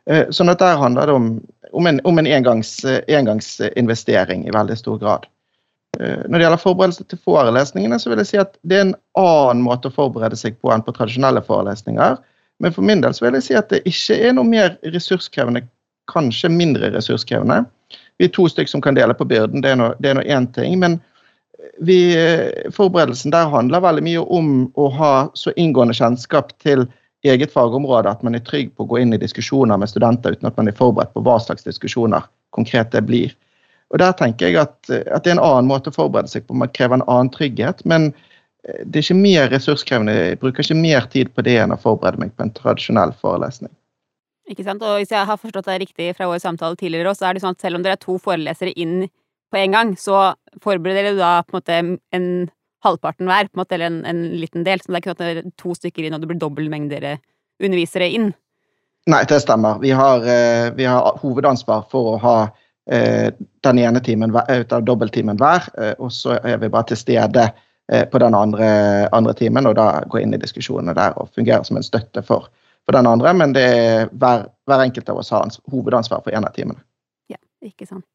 Eh, 0.10 0.28
sånn 0.30 0.54
at 0.54 0.62
der 0.62 0.78
handler 0.80 1.10
det 1.10 1.16
om, 1.18 1.32
om 1.74 1.90
en, 1.90 2.02
om 2.08 2.22
en 2.22 2.30
engangs, 2.30 2.78
engangsinvestering 2.86 4.46
i 4.48 4.54
veldig 4.54 4.78
stor 4.78 5.02
grad. 5.02 5.26
Eh, 6.00 6.24
når 6.28 6.38
det 6.38 6.46
gjelder 6.46 6.62
forberedelse 6.62 7.08
til 7.10 7.22
forelesningene, 7.26 8.00
så 8.00 8.12
vil 8.12 8.22
jeg 8.22 8.32
si 8.32 8.42
at 8.42 8.58
det 8.68 8.78
er 8.78 8.86
en 8.86 8.98
annen 9.18 9.64
måte 9.66 9.90
å 9.90 9.96
forberede 9.96 10.38
seg 10.40 10.60
på 10.62 10.72
enn 10.74 10.86
på 10.86 10.94
tradisjonelle 10.96 11.42
forelesninger. 11.48 12.20
Men 12.62 12.74
for 12.74 12.86
min 12.86 13.02
del 13.02 13.14
så 13.14 13.26
vil 13.26 13.38
jeg 13.38 13.48
si 13.48 13.58
at 13.58 13.70
det 13.74 13.84
ikke 13.90 14.18
er 14.30 14.38
noe 14.38 14.48
mer 14.48 14.78
ressurskrevende 14.94 15.66
kanskje 16.12 16.50
mindre 16.54 16.92
ressurskrevende. 16.94 17.64
Vi 18.18 18.28
er 18.28 18.34
to 18.34 18.48
stykker 18.50 18.72
som 18.72 18.84
kan 18.84 18.98
dele 18.98 19.14
på 19.14 19.28
byrden, 19.28 19.62
det 19.62 19.72
er 19.74 20.16
nå 20.18 20.24
én 20.24 20.48
ting. 20.54 20.80
Men 20.80 21.00
vi, 21.80 22.00
forberedelsen 22.74 23.34
der 23.34 23.52
handler 23.54 23.84
veldig 23.84 24.06
mye 24.06 24.24
om 24.40 24.54
å 24.76 24.88
ha 24.98 25.12
så 25.38 25.54
inngående 25.56 25.96
kjennskap 25.98 26.54
til 26.64 26.88
eget 27.28 27.52
fagområde 27.54 28.10
at 28.10 28.24
man 28.24 28.38
er 28.38 28.46
trygg 28.46 28.72
på 28.76 28.86
å 28.86 28.92
gå 28.92 29.02
inn 29.02 29.14
i 29.14 29.22
diskusjoner 29.22 29.78
med 29.78 29.90
studenter 29.90 30.38
uten 30.38 30.50
at 30.50 30.58
man 30.58 30.70
er 30.70 30.78
forberedt 30.78 31.14
på 31.16 31.24
hva 31.26 31.38
slags 31.44 31.66
diskusjoner 31.66 32.26
konkret 32.56 32.94
det 32.94 33.04
blir. 33.08 33.34
Og 33.94 34.00
Der 34.00 34.12
tenker 34.20 34.50
jeg 34.50 34.60
at, 34.60 34.76
at 34.90 35.24
det 35.24 35.32
er 35.32 35.38
en 35.38 35.44
annen 35.44 35.70
måte 35.70 35.92
å 35.92 35.96
forberede 35.96 36.32
seg 36.32 36.48
på. 36.48 36.58
Man 36.58 36.72
krever 36.76 37.00
en 37.00 37.08
annen 37.08 37.32
trygghet. 37.32 37.86
Men 37.88 38.12
det 38.84 39.00
er 39.00 39.06
ikke 39.06 39.20
mer 39.22 39.52
ressurskrevende. 39.54 40.16
Jeg 40.16 40.40
bruker 40.42 40.66
ikke 40.66 40.80
mer 40.80 41.08
tid 41.14 41.32
på 41.34 41.46
det 41.48 41.56
enn 41.62 41.72
å 41.72 41.80
forberede 41.80 42.20
meg 42.20 42.34
på 42.36 42.44
en 42.44 42.56
tradisjonell 42.58 43.14
forelesning. 43.22 43.72
Ikke 44.48 44.64
sant? 44.64 44.84
Og 44.84 45.02
hvis 45.02 45.12
jeg 45.12 45.28
har 45.28 45.40
forstått 45.40 45.68
det 45.68 45.80
riktig 45.84 46.12
fra 46.16 46.28
vår 46.30 46.40
samtale 46.44 46.80
tidligere, 46.80 47.16
så 47.16 47.28
er 47.28 47.36
det 47.36 47.44
sånn 47.44 47.58
at 47.58 47.64
selv 47.64 47.80
om 47.80 47.86
dere 47.86 47.98
er 47.98 48.04
to 48.04 48.18
forelesere 48.22 48.72
inn 48.80 49.02
på 49.52 49.60
en 49.60 49.76
gang, 49.76 49.96
så 50.00 50.34
forbereder 50.64 51.12
dere 51.12 51.20
da 51.20 51.32
på 51.44 51.56
en 51.56 51.60
måte 51.60 51.80
en 52.16 52.28
halvparten 52.86 53.28
hver, 53.28 53.48
på 53.48 53.58
en 53.58 53.62
måte, 53.64 53.76
eller 53.76 53.92
en, 53.92 54.02
en 54.08 54.24
liten 54.40 54.64
del. 54.68 54.82
Så 54.82 54.92
det 54.92 55.00
er 55.00 55.04
ikke 55.04 55.14
sånn 55.14 55.20
at 55.20 55.24
det 55.26 55.44
er 55.44 55.56
to 55.60 55.76
stykker 55.76 56.08
inn, 56.08 56.16
og 56.16 56.24
det 56.24 56.32
blir 56.32 56.40
dobbel 56.42 56.70
mengde 56.72 57.18
undervisere 57.64 58.10
inn. 58.14 58.32
Nei, 59.08 59.22
det 59.28 59.40
stemmer. 59.40 59.80
Vi 59.80 59.92
har, 59.96 60.24
eh, 60.28 60.70
vi 60.76 60.88
har 60.88 61.20
hovedansvar 61.22 61.86
for 61.92 62.14
å 62.14 62.18
ha 62.20 62.38
eh, 62.92 63.32
den 63.64 63.80
ene 63.80 64.02
timen 64.04 64.36
ut 64.36 64.74
av 64.74 64.84
dobbelttimen 64.84 65.40
hver, 65.40 65.68
eh, 65.80 65.94
og 66.00 66.12
så 66.12 66.38
er 66.44 66.60
vi 66.60 66.72
bare 66.72 66.92
til 66.92 67.00
stede 67.04 67.50
på 68.12 68.20
den 68.20 68.36
andre, 68.36 68.68
andre 69.16 69.32
timen, 69.32 69.64
og 69.70 69.78
da 69.78 70.02
gå 70.12 70.20
inn 70.20 70.34
i 70.36 70.40
diskusjonene 70.42 70.92
der 70.92 71.14
og 71.16 71.30
fungere 71.32 71.64
som 71.64 71.78
en 71.80 71.86
støtte 71.88 72.20
for 72.20 72.50
for 72.88 72.96
den 72.96 73.10
andre, 73.10 73.34
men 73.36 73.56
det 73.56 73.66
er 73.68 74.14
hver, 74.16 74.48
hver 74.68 74.86
enkelt 74.86 75.10
av 75.12 75.20
oss 75.20 75.34
har 75.36 75.50
hovedansvar 75.72 76.24
for 76.24 76.36
en 76.36 76.48
av 76.48 76.56
timene. 76.56 76.80
Ja, 77.32 77.40
ikke 77.66 77.90
sant. 77.90 78.08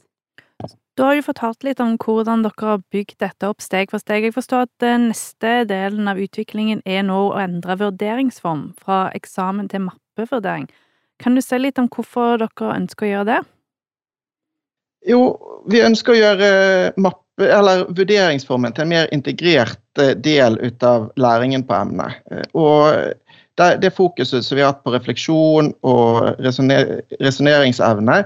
Du 0.96 1.02
har 1.02 1.16
jo 1.16 1.24
fortalt 1.24 1.64
litt 1.64 1.80
om 1.82 1.94
hvordan 2.00 2.44
dere 2.44 2.68
har 2.68 2.82
bygd 2.92 3.16
dette 3.22 3.48
opp 3.48 3.64
steg 3.64 3.90
for 3.90 4.02
steg. 4.02 4.26
Jeg 4.26 4.35
forstår 4.37 4.66
at 4.66 4.72
den 4.82 5.08
neste 5.11 5.62
delen 5.68 6.11
av 6.11 6.20
utviklingen 6.20 6.82
er 6.85 7.02
nå 7.08 7.18
å 7.30 7.38
endre 7.40 7.78
vurderingsform 7.80 8.68
fra 8.78 9.06
eksamen 9.16 9.70
til 9.72 9.87
mappevurdering. 9.88 10.68
Kan 11.22 11.35
du 11.35 11.42
si 11.42 11.58
litt 11.58 11.80
om 11.80 11.88
hvorfor 11.92 12.38
dere 12.42 12.76
ønsker 12.76 13.08
å 13.08 13.11
gjøre 13.12 13.30
det? 13.30 13.40
Jo, 15.08 15.20
vi 15.66 15.82
ønsker 15.82 16.14
å 16.14 16.20
gjøre 16.20 16.50
mappe, 17.00 17.48
eller 17.48 17.87
vurderingsformen 17.88 18.74
til 18.76 18.85
en 18.85 18.92
mer 18.92 19.08
integrert 19.14 19.80
del 20.22 20.61
ut 20.61 20.85
av 20.87 21.08
læringen 21.18 21.64
på 21.66 21.74
emnet. 21.74 22.20
Eh, 22.30 22.44
og 22.54 23.16
det, 23.55 23.77
det, 23.77 23.91
fokuset 23.91 24.45
som 24.47 24.57
vi 24.57 24.62
har 24.62 24.73
hatt 24.73 24.85
på 24.85 24.95
refleksjon 24.95 25.73
og 25.87 26.41
resonneringsevne, 26.41 28.19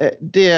eh, 0.00 0.16
det, 0.20 0.50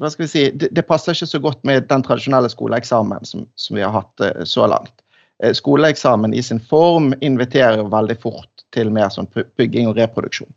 hva 0.00 0.10
skal 0.12 0.24
vi 0.24 0.30
si, 0.30 0.44
det, 0.50 0.70
det, 0.72 0.86
passer 0.88 1.16
ikke 1.16 1.28
så 1.28 1.40
godt 1.44 1.62
med 1.68 1.88
den 1.90 2.04
tradisjonelle 2.06 2.50
skoleeksamen 2.52 3.28
som, 3.28 3.46
som 3.60 3.78
vi 3.78 3.84
har 3.84 3.94
hatt 3.94 4.24
eh, 4.24 4.42
så 4.48 4.68
langt. 4.70 4.94
Eh, 5.42 5.52
skoleeksamen 5.56 6.34
i 6.34 6.42
sin 6.42 6.62
form 6.62 7.12
inviterer 7.20 7.84
veldig 7.92 8.18
fort 8.22 8.66
til 8.74 8.92
mer 8.94 9.12
sånn 9.12 9.28
bygging 9.58 9.90
og 9.90 10.00
reproduksjon. 10.00 10.52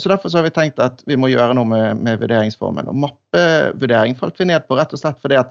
Så 0.00 0.08
Derfor 0.08 0.32
så 0.32 0.38
har 0.38 0.46
vi 0.46 0.54
tenkt 0.56 0.78
at 0.80 1.02
vi 1.04 1.18
må 1.20 1.28
gjøre 1.28 1.52
noe 1.52 1.68
med, 1.68 1.98
med 2.00 2.22
vurderingsformen. 2.22 2.86
Og 2.88 2.96
Mappevurdering 2.96 4.16
falt 4.16 4.40
vi 4.40 4.46
ned 4.48 4.64
på 4.64 4.78
rett 4.78 4.94
og 4.96 5.02
slett 5.02 5.20
fordi 5.20 5.36
at 5.36 5.50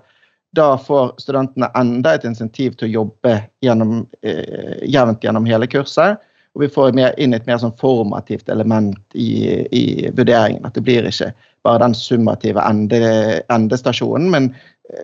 da 0.55 0.77
får 0.77 1.13
studentene 1.21 1.69
enda 1.75 2.15
et 2.15 2.25
insentiv 2.27 2.77
til 2.79 2.87
å 2.87 2.93
jobbe 3.01 3.35
gjennom, 3.65 4.05
eh, 4.21 4.79
jevnt 4.83 5.23
gjennom 5.23 5.45
hele 5.45 5.67
kurset. 5.67 6.21
Og 6.55 6.61
vi 6.63 6.69
får 6.71 6.93
mer, 6.95 7.13
inn 7.19 7.35
et 7.35 7.47
mer 7.47 7.59
sånn 7.59 7.75
formativt 7.75 8.49
element 8.49 8.99
i, 9.13 9.65
i, 9.75 10.09
vurderingen. 10.15 10.63
At 10.65 10.77
det 10.77 10.85
blir 10.87 11.03
ikke 11.03 11.33
bare 11.67 11.81
den 11.83 11.95
summative 11.97 12.63
ende, 12.63 13.41
endestasjonen, 13.51 14.29
men, 14.31 14.53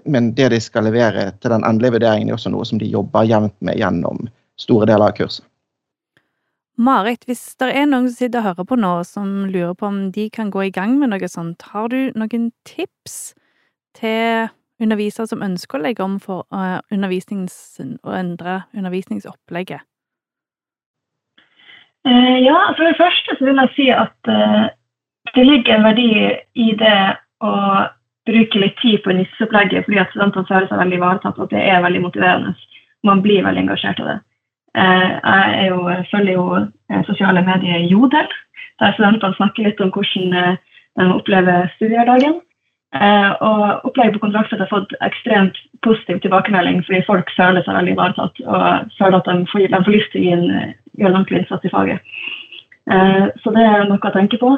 men, 0.05 0.31
det 0.37 0.47
de 0.53 0.61
skal 0.63 0.87
levere 0.87 1.31
til 1.41 1.51
den 1.51 1.65
endelige 1.67 1.97
vurderingen, 1.97 2.31
er 2.31 2.39
også 2.39 2.53
noe 2.53 2.67
som 2.67 2.79
de 2.79 2.87
jobber 2.87 3.27
jevnt 3.27 3.57
med 3.59 3.81
gjennom 3.81 4.29
store 4.61 4.87
deler 4.87 5.11
av 5.11 5.17
kurset. 5.17 5.43
Marit, 6.81 7.27
hvis 7.27 7.43
det 7.59 7.67
er 7.75 7.85
noen 7.85 8.07
som 8.07 8.15
sitter 8.15 8.39
og 8.39 8.47
hører 8.47 8.69
på 8.69 8.79
nå, 8.79 8.93
som 9.05 9.27
lurer 9.51 9.75
på 9.77 9.89
om 9.89 9.99
de 10.15 10.29
kan 10.33 10.49
gå 10.53 10.69
i 10.69 10.73
gang 10.73 10.95
med 11.01 11.11
noe 11.11 11.27
sånt, 11.29 11.67
har 11.73 11.91
du 11.91 12.15
noen 12.15 12.47
tips 12.65 13.35
til 13.99 14.47
undervisere 14.81 15.29
som 15.29 15.43
ønsker 15.45 15.79
å 15.79 15.85
legge 15.85 16.03
om 16.03 16.17
for 16.21 16.45
uh, 16.53 16.79
å 16.81 18.13
endre 18.17 18.57
undervisningsopplegget? 18.73 19.85
Uh, 22.07 22.37
ja, 22.41 22.57
for 22.73 22.87
det 22.87 22.97
første 22.97 23.37
så 23.37 23.45
vil 23.45 23.61
jeg 23.61 23.73
si 23.75 23.87
at 23.93 24.31
uh, 24.31 24.69
det 25.35 25.45
ligger 25.45 25.75
en 25.75 25.85
verdi 25.85 26.09
i 26.57 26.71
det 26.79 26.97
å 27.45 27.53
bruke 28.29 28.61
litt 28.61 28.77
tid 28.81 29.01
på 29.05 29.13
nisseopplegget, 29.17 29.85
fordi 29.85 30.01
at 30.01 30.11
studentene 30.13 30.49
føler 30.49 30.67
seg 30.69 30.81
veldig 30.81 30.97
ivaretatt, 30.97 31.37
og 31.37 31.47
at 31.47 31.55
det 31.55 31.63
er 31.69 31.85
veldig 31.85 32.03
motiverende. 32.03 32.53
Man 33.05 33.21
blir 33.25 33.45
veldig 33.45 33.63
engasjert 33.65 34.01
av 34.01 34.11
det. 34.11 34.19
Jeg 34.77 35.71
jo, 35.71 35.79
følger 36.11 36.35
jo 36.37 37.01
sosiale 37.07 37.41
medier 37.43 37.81
Jodel, 37.89 38.29
der 38.79 38.93
studentene 38.95 39.35
snakker 39.35 39.65
litt 39.65 39.81
om 39.83 39.89
hvordan 39.91 40.29
de 40.37 41.07
opplever 41.17 41.65
studiehverdagen. 41.75 42.37
Eh, 42.91 43.31
og 43.39 43.85
opplegget 43.87 44.17
på 44.17 44.25
kontrakter 44.25 44.59
har 44.59 44.67
fått 44.67 44.91
ekstremt 45.05 45.55
positiv 45.85 46.17
tilbakemelding 46.19 46.81
fordi 46.83 46.99
folk 47.07 47.29
føler 47.37 47.63
seg 47.63 47.77
veldig 47.77 47.93
ivaretatt 47.95 48.41
og 48.43 48.91
føler 48.97 49.15
at 49.21 49.29
de 49.29 49.45
får, 49.47 49.63
de 49.71 49.79
får 49.85 49.95
lyst 49.95 50.11
til 50.11 50.25
å 50.25 50.25
gjøre 50.27 50.41
en 51.07 51.15
ordentlig 51.15 51.39
innsats 51.39 51.69
i 51.69 51.71
faget. 51.71 52.11
Eh, 52.91 53.29
så 53.43 53.55
det 53.55 53.63
er 53.63 53.87
noe 53.87 54.11
å 54.11 54.13
tenke 54.17 54.41
på. 54.41 54.51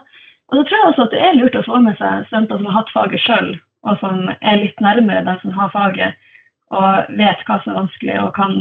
Og 0.50 0.58
så 0.58 0.66
tror 0.66 0.80
jeg 0.80 0.90
også 0.90 1.06
at 1.06 1.14
det 1.14 1.22
er 1.22 1.38
lurt 1.38 1.60
å 1.62 1.66
få 1.68 1.80
med 1.86 2.02
seg 2.02 2.26
studenter 2.28 2.58
som 2.58 2.72
har 2.72 2.80
hatt 2.80 2.92
faget 2.96 3.22
sjøl, 3.22 3.54
og 3.86 4.02
som 4.02 4.28
er 4.34 4.60
litt 4.64 4.82
nærmere 4.82 5.26
den 5.30 5.40
som 5.44 5.56
har 5.58 5.72
faget, 5.76 6.20
og 6.74 7.16
vet 7.22 7.46
hva 7.48 7.62
som 7.62 7.74
er 7.74 7.82
vanskelig, 7.84 8.20
og 8.24 8.36
kan 8.38 8.60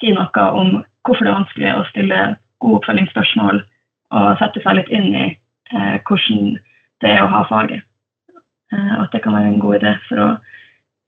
si 0.00 0.16
noe 0.16 0.50
om 0.56 0.76
hvorfor 1.04 1.26
det 1.26 1.32
er 1.32 1.40
vanskelig 1.42 1.72
å 1.76 1.88
stille 1.92 2.20
gode 2.64 2.80
oppfølgingsspørsmål 2.80 3.60
og 4.16 4.38
sette 4.40 4.62
seg 4.64 4.78
litt 4.78 4.92
inn 4.94 5.10
i 5.12 5.26
eh, 5.28 5.96
hvordan 6.08 6.54
det 7.04 7.12
er 7.12 7.24
å 7.24 7.32
ha 7.32 7.42
faget. 7.50 7.84
Eh, 8.74 8.92
at 9.02 9.12
det 9.14 9.22
kan 9.24 9.36
være 9.36 9.52
en 9.52 9.62
god 9.62 9.78
idé 9.78 9.94
for 10.08 10.22
å 10.22 10.28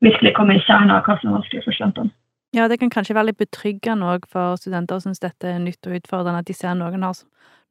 virkelig 0.05 0.35
komme 0.37 0.57
i 0.57 0.63
kjernen 0.63 0.95
av 0.95 1.05
hva 1.07 1.19
som 1.19 1.31
er 1.31 1.39
vanskelig 1.39 1.65
for 1.65 1.77
studentene. 1.77 2.13
Ja, 2.55 2.69
det 2.71 2.79
kan 2.81 2.93
kanskje 2.93 3.17
være 3.17 3.33
litt 3.33 3.41
betryggende 3.41 4.09
òg 4.15 4.27
for 4.33 4.57
studenter 4.61 5.01
som 5.03 5.13
syns 5.13 5.25
dette 5.25 5.49
er 5.51 5.61
nytt 5.61 5.89
og 5.89 5.97
utfordrende, 5.99 6.41
at 6.45 6.49
de 6.49 6.55
ser 6.57 6.77
noen, 6.79 7.03
har, 7.05 7.19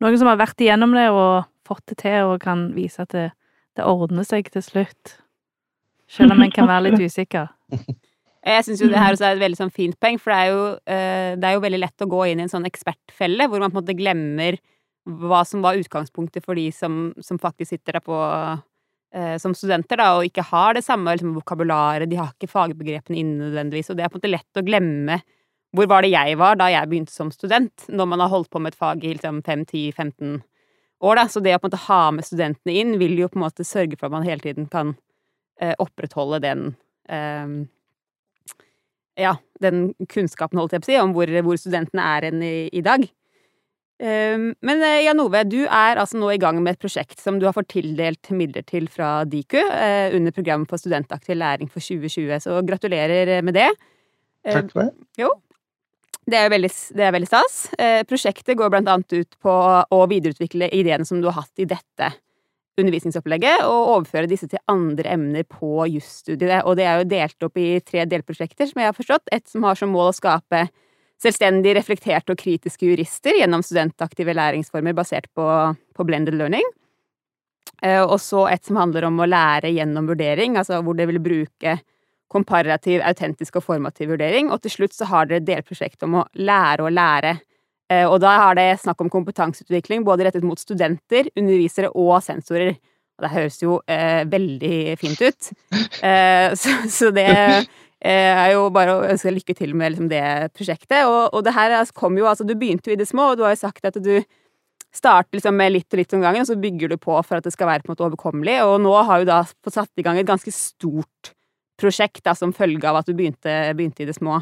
noen 0.04 0.18
som 0.20 0.30
har 0.30 0.42
vært 0.42 0.62
igjennom 0.62 0.94
det 0.98 1.08
og 1.14 1.48
fått 1.66 1.86
det 1.90 2.02
til, 2.04 2.34
og 2.34 2.44
kan 2.44 2.68
vise 2.76 3.02
at 3.02 3.14
det, 3.16 3.30
det 3.80 3.88
ordner 3.88 4.28
seg 4.28 4.52
til 4.54 4.66
slutt. 4.66 5.16
Selv 6.12 6.36
om 6.36 6.44
en 6.44 6.54
kan 6.54 6.70
være 6.70 6.92
litt 6.92 7.08
usikker. 7.08 7.50
Jeg 8.46 8.62
syns 8.68 8.84
jo 8.84 8.92
det 8.92 9.00
her 9.02 9.16
også 9.16 9.26
er 9.26 9.40
et 9.40 9.42
veldig 9.42 9.58
sånn 9.58 9.74
fint 9.74 9.96
poeng, 9.98 10.20
for 10.22 10.30
det 10.30 10.38
er, 10.38 10.52
jo, 10.54 10.66
eh, 10.86 11.32
det 11.42 11.48
er 11.48 11.56
jo 11.56 11.64
veldig 11.64 11.80
lett 11.82 12.04
å 12.06 12.10
gå 12.12 12.20
inn 12.30 12.44
i 12.44 12.46
en 12.46 12.52
sånn 12.52 12.68
ekspertfelle 12.70 13.48
hvor 13.50 13.64
man 13.64 13.72
på 13.72 13.80
en 13.80 13.82
måte 13.82 13.96
glemmer 13.98 14.60
hva 15.06 15.40
som 15.50 15.64
var 15.66 15.80
utgangspunktet 15.80 16.46
for 16.46 16.58
de 16.58 16.68
som, 16.74 17.08
som 17.26 17.42
faktisk 17.42 17.72
sitter 17.74 17.98
der 17.98 18.06
på 18.06 18.20
som 19.40 19.54
studenter, 19.56 19.96
da, 20.02 20.10
og 20.18 20.26
ikke 20.28 20.44
har 20.50 20.76
det 20.76 20.82
samme 20.84 21.14
liksom, 21.16 21.36
vokabularet, 21.38 22.10
de 22.12 22.18
har 22.20 22.34
ikke 22.34 22.52
fagbegrepene 22.52 23.16
inne 23.22 23.46
nødvendigvis, 23.46 23.94
og 23.94 23.96
det 23.96 24.04
er 24.04 24.12
på 24.12 24.18
en 24.18 24.22
måte 24.22 24.32
lett 24.34 24.60
å 24.60 24.64
glemme 24.66 25.22
hvor 25.76 25.90
var 25.92 26.06
det 26.06 26.14
jeg 26.14 26.38
var 26.40 26.58
da 26.60 26.70
jeg 26.72 26.90
begynte 26.92 27.14
som 27.14 27.32
student, 27.34 27.88
når 27.92 28.10
man 28.12 28.24
har 28.24 28.32
holdt 28.32 28.50
på 28.54 28.62
med 28.64 28.74
et 28.74 28.80
fag 28.80 29.04
i 29.04 29.14
liksom 29.16 29.42
5-10-15 29.44 30.38
år, 31.04 31.20
da. 31.20 31.26
Så 31.32 31.42
det 31.44 31.56
å 31.56 31.60
på 31.60 31.68
en 31.68 31.74
måte 31.74 31.86
ha 31.90 32.02
med 32.16 32.28
studentene 32.28 32.76
inn 32.80 32.96
vil 33.02 33.18
jo 33.20 33.30
på 33.32 33.40
en 33.40 33.46
måte 33.46 33.68
sørge 33.68 34.00
for 34.00 34.08
at 34.08 34.16
man 34.16 34.28
hele 34.28 34.44
tiden 34.44 34.70
kan 34.72 34.94
eh, 35.60 35.76
opprettholde 35.82 36.42
den 36.46 36.66
eh, 37.12 37.58
ja, 39.16 39.38
den 39.64 39.94
kunnskapen, 40.12 40.60
holdt 40.60 40.76
jeg 40.76 40.84
på 40.84 40.90
å 40.90 40.92
si, 40.92 40.98
om 41.00 41.14
hvor, 41.16 41.32
hvor 41.48 41.60
studentene 41.60 42.08
er 42.18 42.30
enn 42.30 42.42
i, 42.44 42.56
i 42.76 42.84
dag. 42.86 43.06
Ehm, 44.04 44.50
men 44.60 44.82
Janove, 44.82 45.04
Jan 45.06 45.22
Ove, 45.24 45.44
du 45.48 45.62
er 45.64 46.02
altså 46.02 46.20
nå 46.20 46.34
i 46.34 46.40
gang 46.42 46.60
med 46.64 46.76
et 46.76 46.82
prosjekt 46.82 47.22
som 47.24 47.40
du 47.40 47.46
har 47.48 47.56
fått 47.56 47.70
tildelt 47.72 48.32
midler 48.36 48.66
til 48.68 48.90
fra 48.92 49.24
Diku 49.30 49.62
eh, 49.62 50.12
under 50.16 50.36
programmet 50.36 50.72
for 50.72 50.82
studentaktiv 50.82 51.40
læring 51.40 51.72
for 51.72 51.80
2020, 51.80 52.36
så 52.44 52.60
gratulerer 52.68 53.40
med 53.46 53.56
det. 53.56 53.72
Takk 54.46 54.74
for 54.74 54.90
det. 54.90 55.08
Jo. 55.22 55.32
Det 56.26 56.38
er 56.42 56.50
veldig, 56.50 56.72
det 56.98 57.06
er 57.06 57.14
veldig 57.14 57.30
stas. 57.30 57.58
Eh, 57.78 58.02
prosjektet 58.10 58.58
går 58.58 58.72
blant 58.74 58.90
annet 58.90 59.14
ut 59.14 59.36
på 59.46 59.56
å 59.94 60.06
videreutvikle 60.10 60.72
ideene 60.74 61.06
som 61.06 61.22
du 61.22 61.30
har 61.30 61.44
hatt 61.44 61.62
i 61.62 61.68
dette 61.70 62.12
undervisningsopplegget, 62.82 63.64
og 63.70 63.92
overføre 63.94 64.28
disse 64.28 64.50
til 64.52 64.60
andre 64.72 65.14
emner 65.14 65.46
på 65.48 65.86
jusstudiet. 65.94 66.66
Og 66.66 66.76
det 66.80 66.88
er 66.90 67.00
jo 67.00 67.12
delt 67.14 67.46
opp 67.48 67.62
i 67.62 67.70
tre 67.86 68.04
delprosjekter, 68.10 68.68
som 68.68 68.82
jeg 68.82 68.90
har 68.90 68.98
forstått. 68.98 69.30
Et 69.32 69.46
som 69.48 69.64
har 69.64 69.80
som 69.80 69.94
mål 69.94 70.12
å 70.12 70.18
skape 70.18 70.66
selvstendig 71.22 71.76
reflekterte 71.78 72.34
og 72.34 72.40
kritiske 72.40 72.90
jurister 72.90 73.38
gjennom 73.40 73.64
studentaktive 73.66 74.36
læringsformer 74.36 74.96
basert 74.98 75.30
på, 75.36 75.46
på 75.96 76.08
blended 76.08 76.38
learning. 76.40 76.66
Eh, 77.82 78.02
og 78.02 78.20
så 78.24 78.46
et 78.52 78.66
som 78.66 78.80
handler 78.80 79.08
om 79.10 79.20
å 79.20 79.30
lære 79.30 79.74
gjennom 79.76 80.08
vurdering, 80.12 80.58
altså 80.60 80.82
hvor 80.84 80.98
det 80.98 81.08
vil 81.10 81.22
bruke 81.24 81.78
komparativ, 82.32 83.02
autentisk 83.06 83.60
og 83.60 83.66
formativ 83.66 84.12
vurdering. 84.16 84.52
Og 84.52 84.64
til 84.64 84.74
slutt 84.74 84.96
så 84.96 85.08
har 85.10 85.30
dere 85.30 85.44
et 85.44 85.50
delprosjekt 85.50 86.04
om 86.08 86.22
å 86.22 86.26
lære 86.36 86.86
å 86.86 86.92
lære. 86.94 87.38
Eh, 87.92 88.06
og 88.08 88.20
da 88.24 88.34
har 88.42 88.58
det 88.58 88.70
snakk 88.82 89.04
om 89.04 89.12
kompetanseutvikling 89.14 90.06
både 90.08 90.28
rettet 90.28 90.46
mot 90.46 90.60
studenter, 90.60 91.30
undervisere 91.38 91.92
og 91.94 92.18
sensorer. 92.26 92.76
Og 93.16 93.24
det 93.24 93.32
høres 93.32 93.62
jo 93.62 93.78
eh, 93.88 94.26
veldig 94.28 94.78
fint 95.00 95.22
ut. 95.22 95.52
Eh, 96.02 96.52
så, 96.62 96.76
så, 96.92 97.12
det 97.16 97.30
er 98.04 98.52
jo 98.54 98.68
bare 98.74 98.96
å 98.96 99.06
ønske 99.08 99.32
lykke 99.34 99.56
til 99.58 99.76
med 99.78 99.94
liksom, 99.94 100.10
det 100.12 100.24
prosjektet. 100.54 101.06
Og, 101.08 101.30
og, 101.32 101.44
det 101.46 101.56
her 101.56 101.76
kom 101.96 102.18
jo 102.20 102.28
altså 102.30 102.46
Du 102.48 102.56
begynte 102.56 102.92
jo 102.92 102.96
i 102.96 103.00
det 103.00 103.08
små, 103.10 103.32
og 103.32 103.40
du 103.40 103.46
har 103.46 103.56
jo 103.56 103.62
sagt 103.64 103.86
at 103.88 103.98
du 104.04 104.20
starter 104.96 105.36
liksom 105.38 105.56
med 105.60 105.74
litt 105.74 105.92
og 105.92 106.00
litt 106.00 106.14
om 106.16 106.24
gangen, 106.24 106.46
og 106.46 106.50
så 106.50 106.60
bygger 106.60 106.94
du 106.94 106.98
på 107.02 107.16
for 107.28 107.38
at 107.38 107.48
det 107.48 107.54
skal 107.56 107.68
være 107.68 107.84
på 107.84 107.92
en 107.92 107.96
måte 107.96 108.06
overkommelig. 108.08 108.60
Og 108.68 108.78
nå 108.84 108.94
har 109.08 109.22
du 109.22 109.32
da 109.32 109.42
fått 109.48 109.76
satt 109.76 109.92
i 110.00 110.06
gang 110.06 110.20
et 110.20 110.30
ganske 110.30 110.54
stort 110.56 111.34
prosjekt 111.80 112.24
da, 112.24 112.36
som 112.38 112.56
følge 112.56 112.88
av 112.88 113.02
at 113.02 113.10
du 113.10 113.16
begynte, 113.16 113.52
begynte, 113.76 114.06
i 114.06 114.10
det 114.10 114.16
små. 114.16 114.40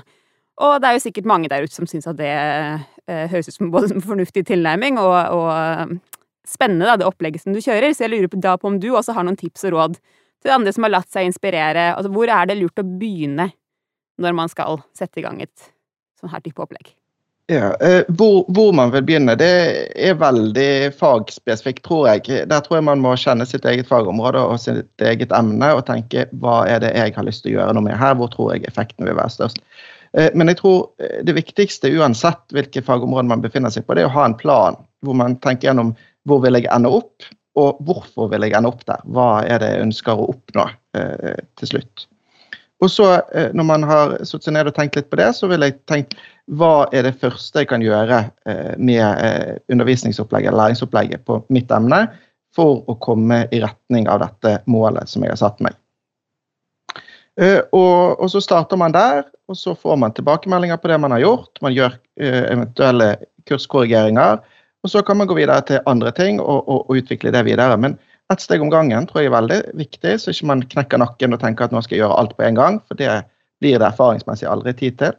Og 0.61 0.75
det 0.81 0.89
er 0.89 0.97
jo 0.97 1.05
sikkert 1.07 1.29
mange 1.29 1.49
der 1.49 1.65
ute 1.65 1.73
som 1.73 1.89
syns 1.89 2.05
at 2.09 2.19
det 2.19 2.29
eh, 2.29 3.23
høres 3.31 3.49
ut 3.49 3.55
som 3.55 3.71
både 3.73 3.95
en 3.95 4.05
fornuftig 4.05 4.45
tilnærming 4.51 4.99
og, 5.01 5.15
og 5.33 5.95
spennende, 6.45 6.85
da, 6.85 6.99
det 6.99 7.07
opplegget 7.07 7.41
som 7.41 7.55
du 7.55 7.61
kjører. 7.63 7.93
Så 7.93 8.05
jeg 8.05 8.13
lurer 8.13 8.29
da 8.37 8.53
på 8.59 8.69
om 8.69 8.77
du 8.81 8.91
også 8.93 9.15
har 9.17 9.25
noen 9.25 9.39
tips 9.39 9.65
og 9.69 9.77
råd 9.77 9.97
til 10.43 10.55
andre 10.55 10.73
som 10.75 10.87
har 10.87 10.95
latt 10.97 11.11
seg 11.13 11.29
inspirere. 11.29 11.91
Altså, 11.93 12.11
hvor 12.13 12.31
er 12.31 12.49
det 12.49 12.59
lurt 12.59 12.81
å 12.81 12.87
begynne 12.87 13.49
når 14.21 14.35
man 14.37 14.51
skal 14.51 14.81
sette 14.95 15.21
i 15.21 15.25
gang 15.25 15.41
et 15.43 15.71
sånn 16.19 16.31
her 16.33 16.43
type 16.43 16.61
opplegg? 16.63 16.93
Ja, 17.51 17.73
eh, 17.83 18.05
hvor, 18.07 18.45
hvor, 18.55 18.69
man 18.71 18.93
vil 18.93 19.03
begynne, 19.03 19.33
det 19.35 19.49
er 19.99 20.13
veldig 20.15 20.93
fagspesifikt, 20.95 21.81
tror 21.83 22.07
jeg. 22.07 22.45
Der 22.47 22.61
tror 22.63 22.77
jeg 22.77 22.85
man 22.87 23.03
må 23.03 23.17
kjenne 23.19 23.43
sitt 23.47 23.67
eget 23.67 23.89
fagområde 23.89 24.39
og 24.39 24.61
sitt 24.63 25.03
eget 25.03 25.33
emne 25.35 25.73
og 25.75 25.83
tenke 25.89 26.29
hva 26.39 26.61
er 26.71 26.79
det 26.85 26.93
jeg 26.95 27.17
har 27.17 27.27
lyst 27.27 27.43
til 27.43 27.51
å 27.51 27.57
gjøre 27.57 27.75
noe 27.75 27.89
med 27.89 27.99
her, 27.99 28.15
hvor 28.15 28.31
tror 28.31 28.53
jeg 28.53 28.63
effekten 28.69 29.09
vil 29.09 29.19
være 29.19 29.35
størst. 29.35 29.59
Eh, 30.15 30.31
men 30.39 30.53
jeg 30.53 30.61
tror 30.61 30.87
eh, 31.03 31.19
det 31.27 31.35
viktigste 31.35 31.91
uansett 31.97 32.55
hvilke 32.55 32.85
fagområder 32.85 33.27
man 33.33 33.43
befinner 33.43 33.73
seg 33.73 33.83
på, 33.87 33.97
det 33.97 34.05
er 34.05 34.11
å 34.11 34.15
ha 34.15 34.29
en 34.29 34.39
plan 34.39 34.79
hvor 35.03 35.19
man 35.19 35.35
tenker 35.43 35.67
gjennom 35.67 35.91
hvor 36.29 36.39
vil 36.45 36.55
jeg 36.55 36.71
ende 36.71 36.93
opp, 36.95 37.27
og 37.59 37.77
hvorfor 37.85 38.31
vil 38.31 38.47
jeg 38.47 38.55
ende 38.57 38.71
opp 38.71 38.81
der? 38.89 39.03
Hva 39.13 39.43
er 39.45 39.61
det 39.61 39.69
jeg 39.73 39.85
ønsker 39.85 40.17
å 40.17 40.31
oppnå 40.33 40.65
eh, 40.97 41.39
til 41.59 41.73
slutt? 41.75 42.07
Og 42.83 42.89
så, 42.91 43.09
eh, 43.31 43.51
når 43.55 43.67
man 43.69 43.85
har 43.87 44.15
satt 44.27 44.47
seg 44.47 44.55
ned 44.57 44.67
og 44.71 44.75
tenkt 44.75 44.97
litt 44.97 45.11
på 45.11 45.19
det, 45.21 45.29
så 45.37 45.47
vil 45.51 45.63
jeg 45.63 45.77
tenke 45.89 46.17
hva 46.51 46.89
er 46.91 47.05
det 47.07 47.15
første 47.21 47.61
jeg 47.61 47.69
kan 47.69 47.83
gjøre 47.85 48.25
eh, 48.49 48.73
med 48.75 49.05
eh, 49.05 49.53
undervisningsopplegget 49.71 50.51
eller 50.51 50.65
læringsopplegget 50.65 51.23
på 51.29 51.39
mitt 51.53 51.71
emne 51.71 52.07
for 52.53 52.83
å 52.89 52.97
komme 53.01 53.45
i 53.53 53.61
retning 53.63 54.09
av 54.11 54.21
dette 54.25 54.57
målet 54.69 55.09
som 55.09 55.23
jeg 55.23 55.33
har 55.33 55.41
satt 55.41 55.63
meg. 55.63 55.77
Eh, 57.41 57.61
og, 57.73 58.19
og, 58.19 58.27
så 58.29 58.41
starter 58.43 58.77
man 58.77 58.93
der, 58.93 59.23
og 59.49 59.57
så 59.57 59.73
får 59.77 59.97
man 60.01 60.13
tilbakemeldinger 60.13 60.77
på 60.81 60.91
det 60.91 60.99
man 61.01 61.15
har 61.15 61.23
gjort. 61.23 61.61
Man 61.65 61.73
gjør 61.73 61.95
eh, 62.21 62.43
eventuelle 62.51 63.15
kurskorrigeringer 63.49 64.43
og 64.83 64.91
så 64.91 65.03
kan 65.05 65.17
man 65.19 65.29
gå 65.29 65.37
videre 65.37 65.63
til 65.67 65.83
andre 65.89 66.11
ting 66.15 66.41
og, 66.43 66.67
og, 66.67 66.89
og 66.89 66.99
utvikle 66.99 67.31
det 67.31 67.45
videre. 67.47 67.77
Men 67.79 67.97
ett 68.31 68.43
steg 68.43 68.63
om 68.63 68.71
gangen 68.71 69.07
tror 69.07 69.23
jeg 69.23 69.31
er 69.31 69.37
veldig 69.37 69.59
viktig, 69.79 70.15
så 70.19 70.33
ikke 70.33 70.49
man 70.51 70.63
knekker 70.75 71.01
nakken 71.01 71.35
og 71.35 71.43
tenker 71.43 71.67
at 71.67 71.75
nå 71.75 71.83
skal 71.83 71.97
jeg 71.97 72.03
gjøre 72.03 72.19
alt 72.19 72.37
på 72.37 72.47
en 72.47 72.59
gang. 72.59 72.79
For 72.87 72.99
det 72.99 73.11
blir 73.63 73.79
det 73.79 73.91
erfaringsmessig 73.91 74.49
aldri 74.49 74.75
tid 74.75 74.99
til. 74.99 75.15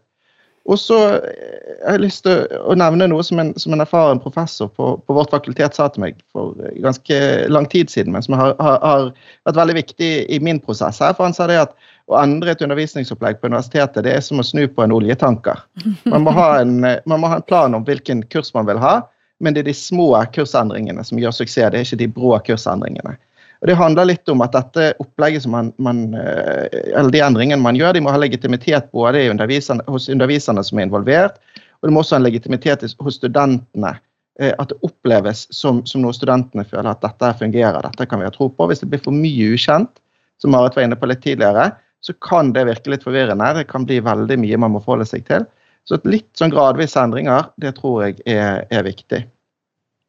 Og 0.65 0.79
så 0.81 0.97
eh, 1.19 1.73
har 1.85 1.99
jeg 1.99 2.05
lyst 2.07 2.23
til 2.25 2.47
å 2.65 2.77
nevne 2.79 3.09
noe 3.13 3.25
som 3.27 3.41
en, 3.43 3.51
som 3.61 3.75
en 3.77 3.85
erfaren 3.85 4.21
professor 4.21 4.71
på, 4.73 4.95
på, 5.05 5.17
vårt 5.17 5.33
fakultet 5.35 5.77
sa 5.77 5.91
til 5.93 6.07
meg 6.07 6.23
for 6.33 6.57
ganske 6.81 7.19
lang 7.53 7.69
tid 7.73 7.93
siden, 7.93 8.15
men 8.17 8.25
som 8.25 8.39
har, 8.41 8.55
har, 8.65 8.79
har, 8.81 9.11
vært 9.45 9.61
veldig 9.61 9.77
viktig 9.83 10.13
i 10.33 10.41
min 10.41 10.61
prosess 10.65 11.03
her. 11.05 11.13
For 11.17 11.29
han 11.29 11.37
sa 11.37 11.49
det 11.51 11.61
at 11.67 11.77
å 12.09 12.17
endre 12.21 12.53
et 12.53 12.65
undervisningsopplegg 12.65 13.41
på 13.41 13.49
universitetet, 13.53 14.05
det 14.05 14.17
er 14.17 14.25
som 14.25 14.41
å 14.41 14.47
snu 14.47 14.65
på 14.69 14.85
en 14.85 14.93
oljetanker. 14.93 15.61
Man 16.09 16.25
må 16.25 16.33
ha 16.37 16.49
en, 16.63 16.79
man 16.81 17.21
må 17.21 17.33
ha 17.33 17.41
en 17.41 17.49
plan 17.49 17.77
om 17.77 17.85
hvilken 17.85 18.25
kurs 18.33 18.53
man 18.57 18.69
vil 18.69 18.81
ha, 18.81 19.03
men 19.45 19.55
det 19.55 19.65
er 19.65 19.71
de 19.71 19.77
små 19.77 20.11
kursendringene 20.35 21.05
som 21.05 21.21
gjør 21.21 21.35
suksess. 21.37 21.71
Det 21.73 21.81
er 21.81 21.87
ikke 21.87 22.01
de 22.01 22.11
brå 22.17 22.39
kursendringene. 22.47 23.17
Og 23.65 23.69
Det 23.71 23.77
handler 23.81 24.11
litt 24.11 24.29
om 24.29 24.43
at 24.45 24.53
dette 24.53 24.91
opplegget 25.01 25.47
man, 25.49 25.71
man 25.81 26.11
eh, 26.21 26.67
eller 26.93 27.13
de 27.15 27.23
endringene 27.25 27.65
man 27.65 27.79
gjør, 27.79 27.95
de 27.97 28.03
må 28.05 28.13
ha 28.13 28.21
legitimitet 28.21 28.91
både 28.93 29.23
underviserne, 29.31 29.85
hos 29.89 30.11
underviserne 30.13 30.65
som 30.67 30.81
er 30.81 30.89
involvert, 30.89 31.39
og 31.81 31.89
det 31.89 31.95
må 31.95 32.03
også 32.03 32.19
ha 32.19 32.21
en 32.21 32.27
legitimitet 32.27 32.85
hos 32.85 33.17
studentene. 33.17 33.95
Eh, 34.41 34.53
at 34.59 34.69
det 34.69 34.81
oppleves 34.83 35.47
som, 35.55 35.81
som 35.87 36.03
noe 36.05 36.13
studentene 36.17 36.67
føler 36.67 36.91
at 36.91 37.03
dette 37.05 37.33
fungerer, 37.39 37.81
dette 37.87 38.09
kan 38.11 38.21
vi 38.21 38.29
ha 38.29 38.35
tro 38.35 38.51
på. 38.51 38.69
Hvis 38.69 38.83
det 38.83 38.91
blir 38.93 39.03
for 39.05 39.17
mye 39.17 39.55
ukjent, 39.55 40.01
som 40.43 40.53
Marit 40.53 40.77
var 40.77 40.85
inne 40.85 40.99
på 40.99 41.09
litt 41.09 41.23
tidligere, 41.25 41.71
så 42.05 42.13
kan 42.21 42.53
det 42.53 42.67
virke 42.69 42.93
litt 42.93 43.05
forvirrende. 43.07 43.53
Det 43.57 43.69
kan 43.71 43.87
bli 43.89 44.01
veldig 44.05 44.41
mye 44.43 44.59
man 44.61 44.75
må 44.75 44.83
forholde 44.85 45.07
seg 45.09 45.25
til. 45.29 45.47
Så 45.89 46.01
litt 46.09 46.29
sånn 46.37 46.53
gradvise 46.53 47.01
endringer, 47.01 47.49
det 47.61 47.77
tror 47.79 48.07
jeg 48.07 48.19
er, 48.29 48.65
er 48.73 48.85
viktig. 48.85 49.23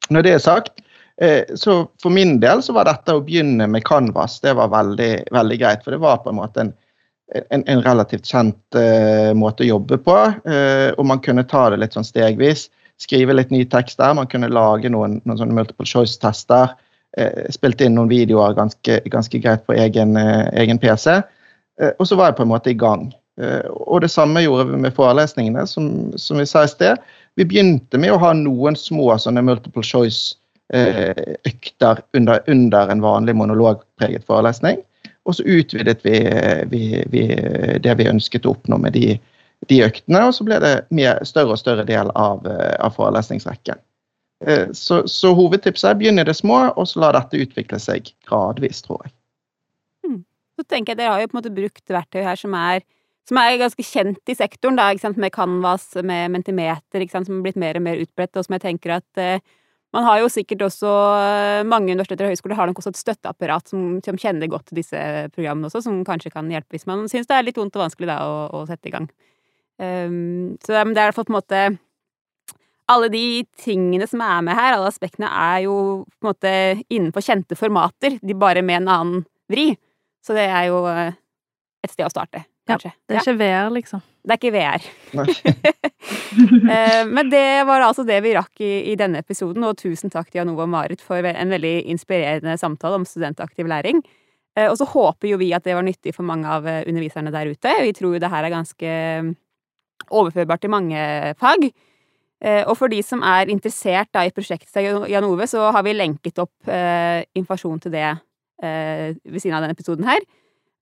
Når 0.09 0.25
det 0.25 0.33
er 0.35 0.41
sagt, 0.43 0.81
eh, 1.21 1.43
så 1.55 1.77
for 2.01 2.13
min 2.13 2.39
del 2.39 2.61
så 2.63 2.75
var 2.75 2.87
dette 2.89 3.15
å 3.15 3.23
begynne 3.25 3.67
med 3.71 3.85
Canvas 3.87 4.39
det 4.43 4.55
var 4.57 4.73
veldig, 4.73 5.11
veldig 5.33 5.59
greit. 5.61 5.83
For 5.85 5.95
det 5.95 6.01
var 6.03 6.21
på 6.23 6.31
en 6.31 6.39
måte 6.39 6.65
en, 6.65 6.73
en, 7.49 7.63
en 7.65 7.83
relativt 7.85 8.27
kjent 8.29 8.77
uh, 8.77 9.33
måte 9.37 9.65
å 9.65 9.71
jobbe 9.73 9.97
på. 10.05 10.17
Uh, 10.45 10.91
og 10.95 11.05
man 11.09 11.23
kunne 11.25 11.47
ta 11.49 11.67
det 11.73 11.81
litt 11.81 11.97
sånn 11.97 12.07
stegvis. 12.07 12.67
Skrive 13.01 13.35
litt 13.35 13.51
ny 13.51 13.63
tekst 13.67 13.99
der. 13.99 14.13
Man 14.17 14.29
kunne 14.31 14.51
lage 14.53 14.91
noen, 14.93 15.19
noen 15.25 15.41
sånne 15.41 15.57
multiple 15.57 15.89
choice-tester. 15.89 16.75
Uh, 17.17 17.45
spilte 17.53 17.87
inn 17.87 17.97
noen 17.97 18.11
videoer 18.11 18.53
ganske, 18.57 19.01
ganske 19.11 19.41
greit 19.41 19.65
på 19.65 19.77
egen, 19.79 20.19
egen 20.53 20.81
PC. 20.81 21.21
og 21.99 22.07
så 22.07 22.15
var 22.15 22.29
jeg 22.29 22.37
på 22.37 22.43
en 22.45 22.53
måte 22.53 22.71
i 22.71 22.77
gang. 22.79 23.09
Eh, 23.41 23.65
og 23.67 24.01
det 24.01 24.09
samme 24.13 24.41
gjorde 24.43 24.65
vi 24.71 24.77
med 24.85 24.95
forelesningene, 24.95 25.67
som, 25.67 26.13
som, 26.17 26.37
vi 26.39 26.45
sa 26.49 26.63
i 26.63 26.71
sted. 26.71 26.95
Vi 27.35 27.47
begynte 27.47 27.97
med 27.99 28.11
å 28.15 28.21
ha 28.21 28.33
noen 28.37 28.75
små 28.79 29.17
sånne 29.19 29.41
multiple 29.43 29.83
choice-økter 29.83 31.95
eh, 31.99 32.05
under, 32.17 32.43
under, 32.47 32.91
en 32.91 33.01
vanlig 33.03 33.35
monologpreget 33.35 34.27
forelesning. 34.27 34.77
Og 35.25 35.35
så 35.35 35.43
utvidet 35.43 36.05
vi, 36.05 36.19
vi, 36.71 37.03
vi, 37.11 37.23
det 37.81 37.93
vi 37.97 38.11
ønsket 38.11 38.45
å 38.45 38.53
oppnå 38.53 38.77
med 38.83 38.93
de, 38.93 39.19
de 39.71 39.83
øktene, 39.83 40.27
og 40.27 40.33
så 40.37 40.43
ble 40.45 40.57
det 40.61 40.75
mer, 40.93 41.23
større 41.25 41.51
og 41.57 41.59
større 41.59 41.83
del 41.87 42.07
av, 42.13 42.45
av 42.45 42.95
forelesningsrekken. 42.95 43.77
Eh, 44.45 44.67
så, 44.77 45.07
så 45.07 45.33
hovedtipset 45.33 45.89
er 45.89 45.99
begynn 45.99 46.21
i 46.21 46.27
det 46.27 46.35
små, 46.37 46.59
og 46.75 46.89
så 46.89 47.01
la 47.03 47.13
dette 47.15 47.41
utvikle 47.41 47.79
seg 47.81 48.11
gradvis, 48.27 48.83
tror 48.85 49.05
jeg. 49.05 49.15
Hmm. 50.05 50.21
Så 50.59 50.67
tenker 50.69 50.93
jeg 50.93 51.01
Dere 51.01 51.15
har 51.15 51.23
jo 51.23 51.31
på 51.31 51.37
en 51.37 51.41
måte 51.41 51.55
brukt 51.55 51.95
verktøy 51.97 52.21
her 52.25 52.39
som 52.39 52.53
er 52.59 52.83
som 53.25 53.39
er 53.41 53.59
ganske 53.59 53.83
kjent 53.85 54.31
i 54.31 54.37
sektoren, 54.37 54.77
da, 54.77 54.91
med 55.17 55.33
Canvas, 55.33 55.91
med 56.03 56.33
Mentimeter, 56.33 57.05
som 57.09 57.25
har 57.25 57.45
blitt 57.45 57.59
mer 57.61 57.79
og 57.79 57.85
mer 57.87 58.01
utbredt, 58.03 58.35
og 58.37 58.45
som 58.45 58.57
jeg 58.57 58.65
tenker 58.67 58.97
at 58.99 59.21
eh, 59.21 59.39
man 59.95 60.03
har 60.03 60.19
jo 60.19 60.31
sikkert 60.31 60.65
også 60.65 60.91
eh, 61.15 61.61
Mange 61.67 61.93
universiteter 61.93 62.27
og 62.27 62.33
høyskoler 62.33 62.59
har 62.59 62.69
nok 62.69 62.81
også 62.81 62.91
et 62.91 62.99
støtteapparat 62.99 63.71
som, 63.71 64.01
som, 64.05 64.17
kjenner 64.19 64.51
godt 64.51 64.67
til 64.69 64.81
disse 64.81 64.99
programmene 65.35 65.69
også, 65.69 65.85
som 65.85 66.03
kanskje 66.07 66.33
kan 66.33 66.51
hjelpe 66.51 66.75
hvis 66.75 66.87
man 66.89 67.05
syns 67.11 67.29
det 67.29 67.37
er 67.37 67.47
litt 67.47 67.59
vondt 67.59 67.77
og 67.79 67.85
vanskelig 67.85 68.09
da, 68.11 68.19
å, 68.27 68.35
å 68.59 68.65
sette 68.69 68.91
i 68.91 68.95
gang. 68.95 69.07
Um, 69.75 70.55
så 70.63 70.71
det 70.71 70.81
er 70.81 70.91
i 70.91 70.95
hvert 70.99 71.17
fall 71.17 71.27
på 71.27 71.33
en 71.33 71.39
måte 71.39 71.61
alle 72.91 73.09
de 73.09 73.25
tingene 73.57 74.05
som 74.07 74.21
er 74.21 74.43
med 74.45 74.57
her, 74.57 74.75
alle 74.75 74.91
aspektene, 74.91 75.29
er 75.29 75.63
jo 75.65 75.77
på 76.05 76.27
en 76.27 76.29
måte 76.29 76.51
innenfor 76.85 77.23
kjente 77.25 77.57
formater, 77.57 78.19
de 78.21 78.35
bare 78.37 78.61
med 78.65 78.83
en 78.83 78.91
annen 78.93 79.23
vri. 79.51 79.71
Så 80.25 80.35
det 80.37 80.45
er 80.45 80.67
jo 80.69 80.83
eh, 80.91 81.15
et 81.85 81.93
sted 81.93 82.05
å 82.05 82.13
starte, 82.13 82.43
kanskje. 82.67 82.91
Ja, 82.91 82.99
det 83.07 83.15
er 83.15 83.23
ikke 83.23 83.39
VR, 83.39 83.71
liksom. 83.75 84.03
Det 84.25 84.35
er 84.35 84.41
ikke 84.41 84.55
VR. 84.55 84.89
Eh, 86.35 87.05
men 87.07 87.29
det 87.31 87.63
var 87.65 87.81
altså 87.85 88.03
det 88.05 88.17
vi 88.25 88.33
rakk 88.35 88.59
i, 88.61 88.91
i, 88.91 88.95
denne 88.99 89.21
episoden, 89.23 89.63
og 89.65 89.77
tusen 89.79 90.11
takk 90.11 90.27
til 90.27 90.41
Janova 90.41 90.65
og 90.65 90.71
Marit 90.73 91.01
for 91.01 91.23
en 91.25 91.53
veldig 91.53 91.85
inspirerende 91.93 92.57
samtale 92.59 92.99
om 92.99 93.05
studentaktiv 93.07 93.69
læring. 93.69 94.01
Eh, 94.57 94.67
og 94.67 94.75
så 94.77 94.87
håper 94.89 95.29
jo 95.29 95.39
vi 95.39 95.51
at 95.55 95.63
det 95.65 95.77
var 95.77 95.85
nyttig 95.85 96.13
for 96.15 96.27
mange 96.27 96.49
av 96.51 96.67
underviserne 96.67 97.33
der 97.33 97.49
ute. 97.53 97.73
Vi 97.87 97.93
tror 97.95 98.17
jo 98.17 98.21
det 98.21 98.31
her 98.33 98.45
er 98.45 98.53
ganske 98.53 98.91
overførbart 100.11 100.65
til 100.65 100.73
mange 100.73 100.99
fag. 101.39 101.69
Og 102.67 102.75
for 102.77 102.91
de 102.91 102.99
som 103.05 103.23
er 103.25 103.49
interessert 103.49 104.11
da, 104.13 104.25
i 104.27 104.33
prosjektet 104.35 104.73
til 104.75 105.07
Janove, 105.09 105.47
så 105.49 105.71
har 105.71 105.85
vi 105.87 105.95
lenket 105.95 106.43
opp 106.43 106.69
eh, 106.69 107.23
informasjon 107.39 107.85
til 107.85 107.95
det 107.95 108.09
eh, 108.11 109.15
ved 109.23 109.39
siden 109.39 109.55
av 109.55 109.63
denne 109.63 109.77
episoden 109.77 110.05
her. 110.09 110.21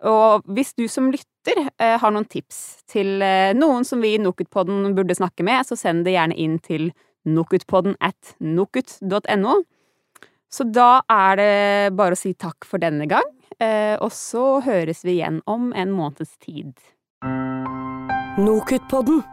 Og 0.09 0.43
hvis 0.51 0.73
du 0.75 0.85
som 0.91 1.09
lytter 1.13 1.67
eh, 1.79 1.95
har 1.99 2.11
noen 2.11 2.27
tips 2.27 2.83
til 2.91 3.23
eh, 3.23 3.55
noen 3.55 3.87
som 3.87 4.03
vi 4.03 4.15
i 4.17 4.21
Nokutpodden 4.21 4.91
burde 4.97 5.15
snakke 5.15 5.45
med, 5.47 5.63
så 5.67 5.77
send 5.79 6.03
det 6.07 6.17
gjerne 6.17 6.37
inn 6.39 6.57
til 6.63 6.91
nokutpodden 7.23 7.95
at 8.03 8.33
nokut.no. 8.43 9.61
Så 10.51 10.67
da 10.69 11.01
er 11.09 11.39
det 11.39 11.53
bare 11.97 12.17
å 12.17 12.19
si 12.19 12.33
takk 12.35 12.67
for 12.67 12.83
denne 12.83 13.07
gang, 13.09 13.29
eh, 13.63 13.95
og 13.95 14.11
så 14.13 14.59
høres 14.65 15.05
vi 15.07 15.17
igjen 15.17 15.39
om 15.49 15.71
en 15.71 15.95
måneds 15.95 16.35
tid. 16.43 16.75
Nokutpodden. 18.37 19.23